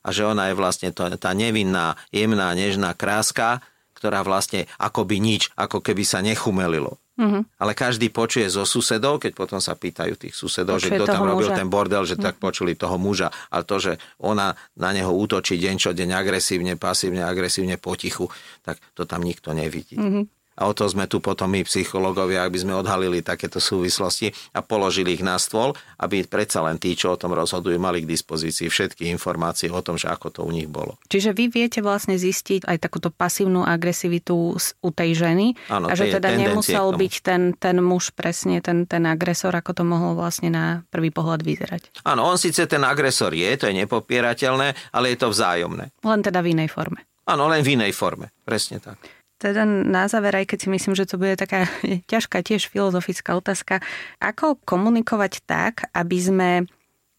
a 0.03 0.11
že 0.11 0.27
ona 0.27 0.51
je 0.51 0.59
vlastne 0.59 0.91
to, 0.91 1.07
tá 1.15 1.31
nevinná, 1.31 1.95
jemná, 2.11 2.51
nežná 2.59 2.91
kráska, 2.99 3.63
ktorá 3.95 4.27
vlastne 4.27 4.67
akoby 4.83 5.23
nič, 5.23 5.55
ako 5.55 5.79
keby 5.79 6.03
sa 6.03 6.19
nechumelilo. 6.19 6.99
Mm-hmm. 7.13 7.61
Ale 7.63 7.77
každý 7.79 8.11
počuje 8.11 8.51
zo 8.51 8.67
susedov, 8.67 9.23
keď 9.23 9.39
potom 9.39 9.63
sa 9.63 9.79
pýtajú 9.79 10.19
tých 10.19 10.35
susedov, 10.35 10.83
počuje 10.83 10.99
že 10.99 10.99
kto 10.99 11.05
tam 11.07 11.23
robil 11.23 11.55
muža. 11.55 11.59
ten 11.61 11.69
bordel, 11.71 12.03
že 12.03 12.19
mm-hmm. 12.19 12.27
tak 12.27 12.43
počuli 12.43 12.75
toho 12.75 12.99
muža. 12.99 13.31
Ale 13.53 13.63
to, 13.63 13.79
že 13.79 13.93
ona 14.19 14.59
na 14.75 14.91
neho 14.91 15.13
útočí 15.15 15.55
deň 15.55 15.77
čo 15.79 15.91
deň 15.95 16.19
agresívne, 16.19 16.75
pasívne, 16.75 17.23
agresívne, 17.23 17.79
potichu, 17.79 18.27
tak 18.67 18.83
to 18.99 19.07
tam 19.07 19.23
nikto 19.23 19.55
nevidí. 19.55 19.95
Mm-hmm. 19.95 20.42
A 20.59 20.69
o 20.69 20.73
to 20.77 20.85
sme 20.85 21.09
tu 21.09 21.19
potom 21.25 21.49
my, 21.49 21.65
psychológovia, 21.65 22.45
aby 22.45 22.61
sme 22.61 22.77
odhalili 22.77 23.25
takéto 23.25 23.57
súvislosti 23.57 24.33
a 24.53 24.61
položili 24.61 25.17
ich 25.17 25.25
na 25.25 25.41
stôl, 25.41 25.73
aby 25.97 26.25
predsa 26.29 26.61
len 26.61 26.77
tí, 26.77 26.93
čo 26.93 27.17
o 27.17 27.21
tom 27.21 27.33
rozhodujú, 27.33 27.77
mali 27.81 28.05
k 28.05 28.11
dispozícii 28.11 28.69
všetky 28.69 29.09
informácie 29.09 29.73
o 29.73 29.81
tom, 29.81 29.97
že 29.97 30.13
ako 30.13 30.29
to 30.29 30.41
u 30.45 30.51
nich 30.53 30.69
bolo. 30.69 31.01
Čiže 31.09 31.33
vy 31.33 31.49
viete 31.49 31.81
vlastne 31.81 32.21
zistiť 32.21 32.69
aj 32.69 32.77
takúto 32.81 33.09
pasívnu 33.09 33.65
agresivitu 33.65 34.57
u 34.61 34.91
tej 34.93 35.11
ženy 35.17 35.57
Áno, 35.73 35.89
a 35.89 35.95
že 35.97 36.13
teda 36.13 36.37
nemusel 36.37 36.93
byť 36.93 37.15
ten, 37.25 37.43
ten 37.57 37.81
muž 37.81 38.13
presne 38.13 38.61
ten, 38.61 38.85
ten 38.85 39.09
agresor, 39.09 39.57
ako 39.57 39.73
to 39.73 39.83
mohlo 39.89 40.13
vlastne 40.13 40.53
na 40.53 40.85
prvý 40.93 41.09
pohľad 41.09 41.41
vyzerať. 41.41 42.05
Áno, 42.05 42.29
on 42.29 42.37
síce 42.37 42.69
ten 42.69 42.85
agresor 42.85 43.33
je, 43.33 43.51
to 43.57 43.69
je 43.69 43.75
nepopierateľné, 43.85 44.93
ale 44.93 45.07
je 45.15 45.19
to 45.19 45.33
vzájomné. 45.33 45.93
Len 46.05 46.21
teda 46.21 46.45
v 46.45 46.53
inej 46.53 46.69
forme. 46.69 47.09
Áno, 47.23 47.47
len 47.47 47.63
v 47.63 47.79
inej 47.79 47.95
forme, 47.95 48.35
presne 48.43 48.83
tak. 48.83 48.99
Teda 49.43 49.67
na 49.67 50.07
záver, 50.07 50.39
aj 50.39 50.55
keď 50.55 50.59
si 50.63 50.69
myslím, 50.71 50.95
že 50.95 51.11
to 51.11 51.19
bude 51.19 51.35
taká 51.35 51.67
ťažká 52.13 52.47
tiež 52.47 52.71
filozofická 52.71 53.35
otázka, 53.35 53.83
ako 54.23 54.63
komunikovať 54.63 55.43
tak, 55.43 55.91
aby 55.91 56.19
sme 56.23 56.51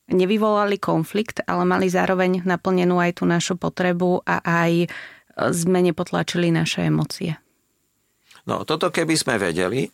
nevyvolali 0.07 0.79
konflikt, 0.79 1.43
ale 1.43 1.67
mali 1.67 1.91
zároveň 1.91 2.47
naplnenú 2.47 3.03
aj 3.03 3.19
tú 3.19 3.23
našu 3.27 3.59
potrebu 3.59 4.23
a 4.23 4.39
aj 4.39 4.88
sme 5.51 5.83
nepotlačili 5.83 6.53
naše 6.53 6.88
emócie. 6.88 7.36
No, 8.43 8.67
toto 8.67 8.91
keby 8.91 9.15
sme 9.15 9.36
vedeli, 9.39 9.88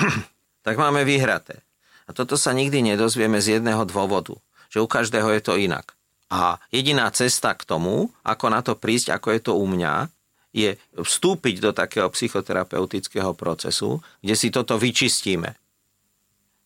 tak 0.66 0.76
máme 0.76 1.04
vyhraté. 1.04 1.64
A 2.08 2.16
toto 2.16 2.36
sa 2.36 2.52
nikdy 2.52 2.82
nedozvieme 2.82 3.38
z 3.38 3.60
jedného 3.60 3.84
dôvodu, 3.88 4.36
že 4.68 4.82
u 4.82 4.88
každého 4.88 5.28
je 5.38 5.42
to 5.44 5.54
inak. 5.56 5.94
A 6.32 6.56
jediná 6.72 7.12
cesta 7.12 7.52
k 7.52 7.68
tomu, 7.68 8.08
ako 8.24 8.46
na 8.48 8.64
to 8.64 8.72
prísť, 8.72 9.12
ako 9.16 9.28
je 9.36 9.40
to 9.44 9.52
u 9.52 9.68
mňa, 9.68 10.08
je 10.52 10.76
vstúpiť 10.94 11.64
do 11.64 11.72
takého 11.72 12.12
psychoterapeutického 12.12 13.32
procesu, 13.32 13.98
kde 14.20 14.34
si 14.36 14.52
toto 14.52 14.76
vyčistíme. 14.76 15.56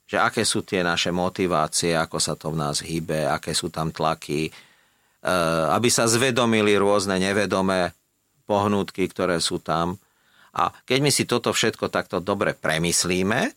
Že 0.07 0.17
aké 0.23 0.43
sú 0.43 0.67
tie 0.67 0.83
naše 0.83 1.15
motivácie, 1.15 1.95
ako 1.95 2.19
sa 2.19 2.35
to 2.35 2.51
v 2.51 2.59
nás 2.59 2.83
hýbe, 2.83 3.27
aké 3.27 3.55
sú 3.55 3.71
tam 3.71 3.95
tlaky, 3.95 4.51
e, 4.51 4.53
aby 5.71 5.87
sa 5.87 6.11
zvedomili 6.11 6.75
rôzne 6.75 7.19
nevedomé 7.19 7.95
pohnútky, 8.47 9.07
ktoré 9.07 9.39
sú 9.39 9.63
tam. 9.63 9.99
A 10.55 10.71
keď 10.87 10.99
my 11.03 11.11
si 11.11 11.27
toto 11.27 11.55
všetko 11.55 11.91
takto 11.91 12.19
dobre 12.19 12.55
premyslíme, 12.55 13.55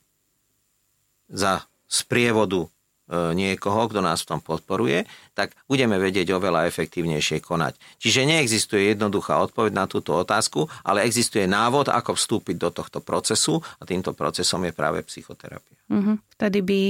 za 1.29 1.61
sprievodu 1.85 2.65
niekoho, 3.10 3.89
kto 3.89 4.06
nás 4.06 4.22
v 4.22 4.38
tom 4.38 4.39
podporuje, 4.41 5.10
tak 5.34 5.58
budeme 5.65 5.98
vedieť 5.98 6.30
oveľa 6.30 6.69
efektívnejšie 6.69 7.41
konať. 7.41 7.74
Čiže 7.98 8.30
neexistuje 8.30 8.93
jednoduchá 8.93 9.41
odpoveď 9.50 9.74
na 9.74 9.86
túto 9.89 10.13
otázku, 10.13 10.69
ale 10.86 11.10
existuje 11.10 11.50
návod, 11.50 11.89
ako 11.89 12.13
vstúpiť 12.13 12.56
do 12.62 12.69
tohto 12.69 13.02
procesu 13.02 13.65
a 13.82 13.84
týmto 13.89 14.13
procesom 14.13 14.62
je 14.69 14.74
práve 14.74 15.02
psychoterapia. 15.10 15.80
Mm-hmm. 15.89 16.15
Vtedy 16.38 16.60
by 16.62 16.82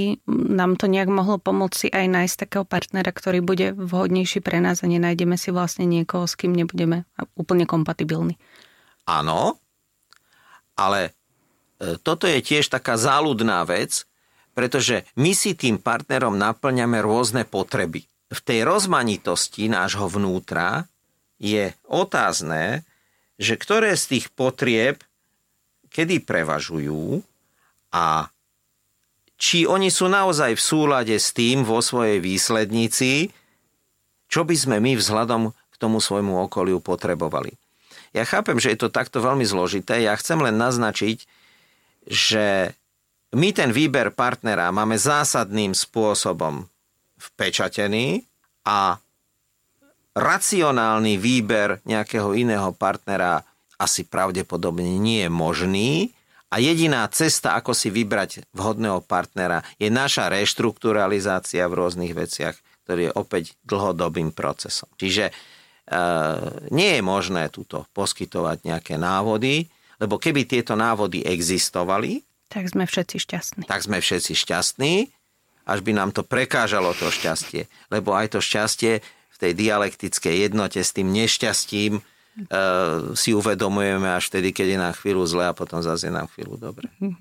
nám 0.59 0.75
to 0.75 0.91
nejak 0.91 1.07
mohlo 1.07 1.39
pomôcť 1.39 1.75
si 1.75 1.87
aj 1.87 2.05
nájsť 2.11 2.35
takého 2.35 2.65
partnera, 2.67 3.15
ktorý 3.15 3.39
bude 3.39 3.71
vhodnejší 3.71 4.43
pre 4.43 4.59
nás 4.59 4.83
a 4.83 4.91
nenájdeme 4.91 5.39
si 5.39 5.55
vlastne 5.55 5.87
niekoho, 5.87 6.27
s 6.27 6.35
kým 6.35 6.51
nebudeme 6.51 7.07
úplne 7.39 7.63
kompatibilní. 7.63 8.35
Áno, 9.07 9.55
ale 10.75 11.15
e, 11.79 11.95
toto 12.03 12.27
je 12.27 12.43
tiež 12.43 12.67
taká 12.67 12.99
záľudná 12.99 13.63
vec, 13.63 14.08
pretože 14.59 15.07
my 15.15 15.31
si 15.31 15.55
tým 15.55 15.79
partnerom 15.79 16.35
naplňame 16.35 16.99
rôzne 16.99 17.47
potreby. 17.47 18.03
V 18.27 18.39
tej 18.43 18.67
rozmanitosti 18.67 19.71
nášho 19.71 20.11
vnútra 20.11 20.83
je 21.39 21.71
otázne, 21.87 22.83
že 23.39 23.55
ktoré 23.55 23.95
z 23.95 24.19
tých 24.19 24.25
potrieb 24.35 24.99
kedy 25.87 26.27
prevažujú 26.27 27.23
a 27.95 28.27
či 29.39 29.63
oni 29.63 29.87
sú 29.87 30.11
naozaj 30.11 30.59
v 30.59 30.61
súlade 30.61 31.15
s 31.15 31.31
tým 31.31 31.63
vo 31.63 31.79
svojej 31.79 32.19
výslednici, 32.19 33.31
čo 34.27 34.43
by 34.43 34.55
sme 34.59 34.77
my 34.83 34.99
vzhľadom 34.99 35.55
k 35.55 35.75
tomu 35.79 36.03
svojmu 36.03 36.51
okoliu 36.51 36.83
potrebovali. 36.83 37.55
Ja 38.11 38.27
chápem, 38.27 38.59
že 38.59 38.75
je 38.75 38.83
to 38.83 38.91
takto 38.91 39.23
veľmi 39.23 39.47
zložité. 39.47 40.03
Ja 40.03 40.19
chcem 40.19 40.43
len 40.43 40.59
naznačiť, 40.59 41.23
že 42.03 42.75
my 43.35 43.49
ten 43.53 43.69
výber 43.69 44.09
partnera 44.09 44.73
máme 44.73 44.97
zásadným 44.97 45.77
spôsobom 45.77 46.65
vpečatený 47.19 48.25
a 48.65 48.97
racionálny 50.17 51.21
výber 51.21 51.83
nejakého 51.85 52.33
iného 52.33 52.73
partnera 52.73 53.45
asi 53.79 54.03
pravdepodobne 54.03 54.97
nie 54.97 55.23
je 55.27 55.31
možný 55.31 55.91
a 56.49 56.57
jediná 56.57 57.05
cesta, 57.13 57.53
ako 57.53 57.77
si 57.77 57.93
vybrať 57.93 58.49
vhodného 58.57 59.05
partnera, 59.05 59.61
je 59.77 59.93
naša 59.93 60.33
reštrukturalizácia 60.33 61.61
v 61.69 61.77
rôznych 61.77 62.13
veciach, 62.17 62.57
ktorý 62.83 63.09
je 63.09 63.15
opäť 63.15 63.43
dlhodobým 63.61 64.33
procesom. 64.33 64.89
Čiže 64.97 65.29
e, 65.29 65.33
nie 66.73 66.97
je 66.97 67.01
možné 67.05 67.53
túto 67.53 67.85
poskytovať 67.93 68.65
nejaké 68.65 68.97
návody, 68.97 69.69
lebo 70.01 70.17
keby 70.17 70.49
tieto 70.49 70.73
návody 70.73 71.21
existovali, 71.21 72.25
tak 72.49 72.65
sme 72.65 72.89
všetci 72.89 73.17
šťastní. 73.21 73.63
Tak 73.69 73.85
sme 73.85 74.01
všetci 74.01 74.33
šťastní, 74.33 74.93
až 75.69 75.79
by 75.85 75.91
nám 75.93 76.09
to 76.11 76.25
prekážalo 76.25 76.97
to 76.97 77.13
šťastie. 77.13 77.69
Lebo 77.93 78.17
aj 78.17 78.33
to 78.33 78.39
šťastie 78.41 79.05
v 79.05 79.37
tej 79.37 79.51
dialektickej 79.53 80.49
jednote 80.49 80.81
s 80.81 80.91
tým 80.91 81.13
nešťastím 81.13 82.01
uh, 82.01 83.13
si 83.13 83.37
uvedomujeme 83.37 84.09
až 84.09 84.33
vtedy, 84.33 84.49
keď 84.49 84.67
je 84.73 84.77
nám 84.81 84.93
chvíľu 84.97 85.23
zle 85.29 85.45
a 85.45 85.53
potom 85.53 85.79
zase 85.85 86.09
je 86.09 86.13
nám 86.13 86.27
chvíľu 86.33 86.57
dobre. 86.57 86.89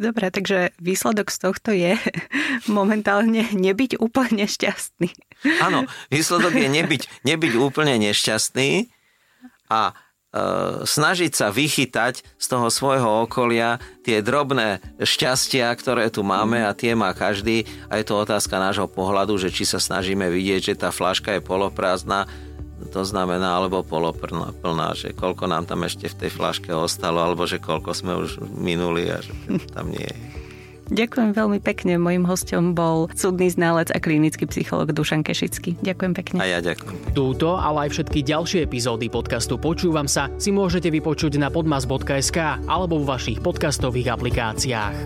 Dobre, 0.00 0.32
takže 0.32 0.72
výsledok 0.80 1.28
z 1.28 1.38
tohto 1.44 1.76
je 1.76 1.92
momentálne 2.72 3.44
nebyť 3.52 4.00
úplne 4.00 4.48
šťastný. 4.48 5.12
Áno, 5.60 5.84
výsledok 6.08 6.56
je 6.56 6.72
nebyť, 6.72 7.02
nebyť 7.28 7.52
úplne 7.60 8.00
nešťastný 8.00 8.88
a 9.68 9.92
E, 9.92 10.09
snažiť 10.86 11.32
sa 11.34 11.50
vychytať 11.50 12.22
z 12.38 12.46
toho 12.46 12.70
svojho 12.70 13.26
okolia 13.26 13.82
tie 14.06 14.22
drobné 14.22 14.78
šťastia, 15.02 15.66
ktoré 15.74 16.06
tu 16.06 16.22
máme 16.22 16.62
a 16.62 16.70
tie 16.70 16.94
má 16.94 17.10
každý 17.10 17.66
a 17.90 17.98
je 17.98 18.06
to 18.06 18.14
otázka 18.14 18.62
nášho 18.62 18.86
pohľadu, 18.86 19.34
že 19.42 19.50
či 19.50 19.66
sa 19.66 19.82
snažíme 19.82 20.30
vidieť, 20.30 20.74
že 20.74 20.78
tá 20.78 20.94
flaška 20.94 21.34
je 21.34 21.42
poloprázdna, 21.42 22.30
to 22.94 23.02
znamená, 23.02 23.58
alebo 23.58 23.82
poloplná, 23.82 24.54
plná, 24.56 24.94
že 24.94 25.12
koľko 25.12 25.50
nám 25.50 25.66
tam 25.66 25.82
ešte 25.82 26.06
v 26.08 26.18
tej 26.26 26.30
flaške 26.30 26.70
ostalo, 26.70 27.20
alebo 27.20 27.44
že 27.44 27.58
koľko 27.58 27.90
sme 27.90 28.14
už 28.14 28.40
minuli 28.54 29.10
a 29.10 29.18
že 29.18 29.34
tam 29.74 29.90
nie 29.90 30.06
je. 30.06 30.39
Ďakujem 30.90 31.30
veľmi 31.38 31.58
pekne. 31.62 31.96
Mojím 31.96 32.26
hostom 32.26 32.74
bol 32.74 33.06
súdny 33.14 33.46
ználec 33.46 33.94
a 33.94 33.98
klinický 34.02 34.50
psycholog 34.50 34.90
Dušan 34.90 35.22
Kešický. 35.22 35.78
Ďakujem 35.80 36.12
pekne. 36.18 36.38
A 36.42 36.46
ja 36.46 36.58
ďakujem. 36.58 37.14
Túto, 37.14 37.54
ale 37.54 37.86
aj 37.86 37.94
všetky 37.94 38.26
ďalšie 38.26 38.66
epizódy 38.66 39.06
podcastu 39.06 39.54
Počúvam 39.56 40.10
sa 40.10 40.26
si 40.36 40.50
môžete 40.50 40.90
vypočuť 40.90 41.38
na 41.38 41.46
podmas.sk 41.48 42.38
alebo 42.66 42.98
v 43.00 43.08
vašich 43.08 43.38
podcastových 43.38 44.18
aplikáciách. 44.18 44.96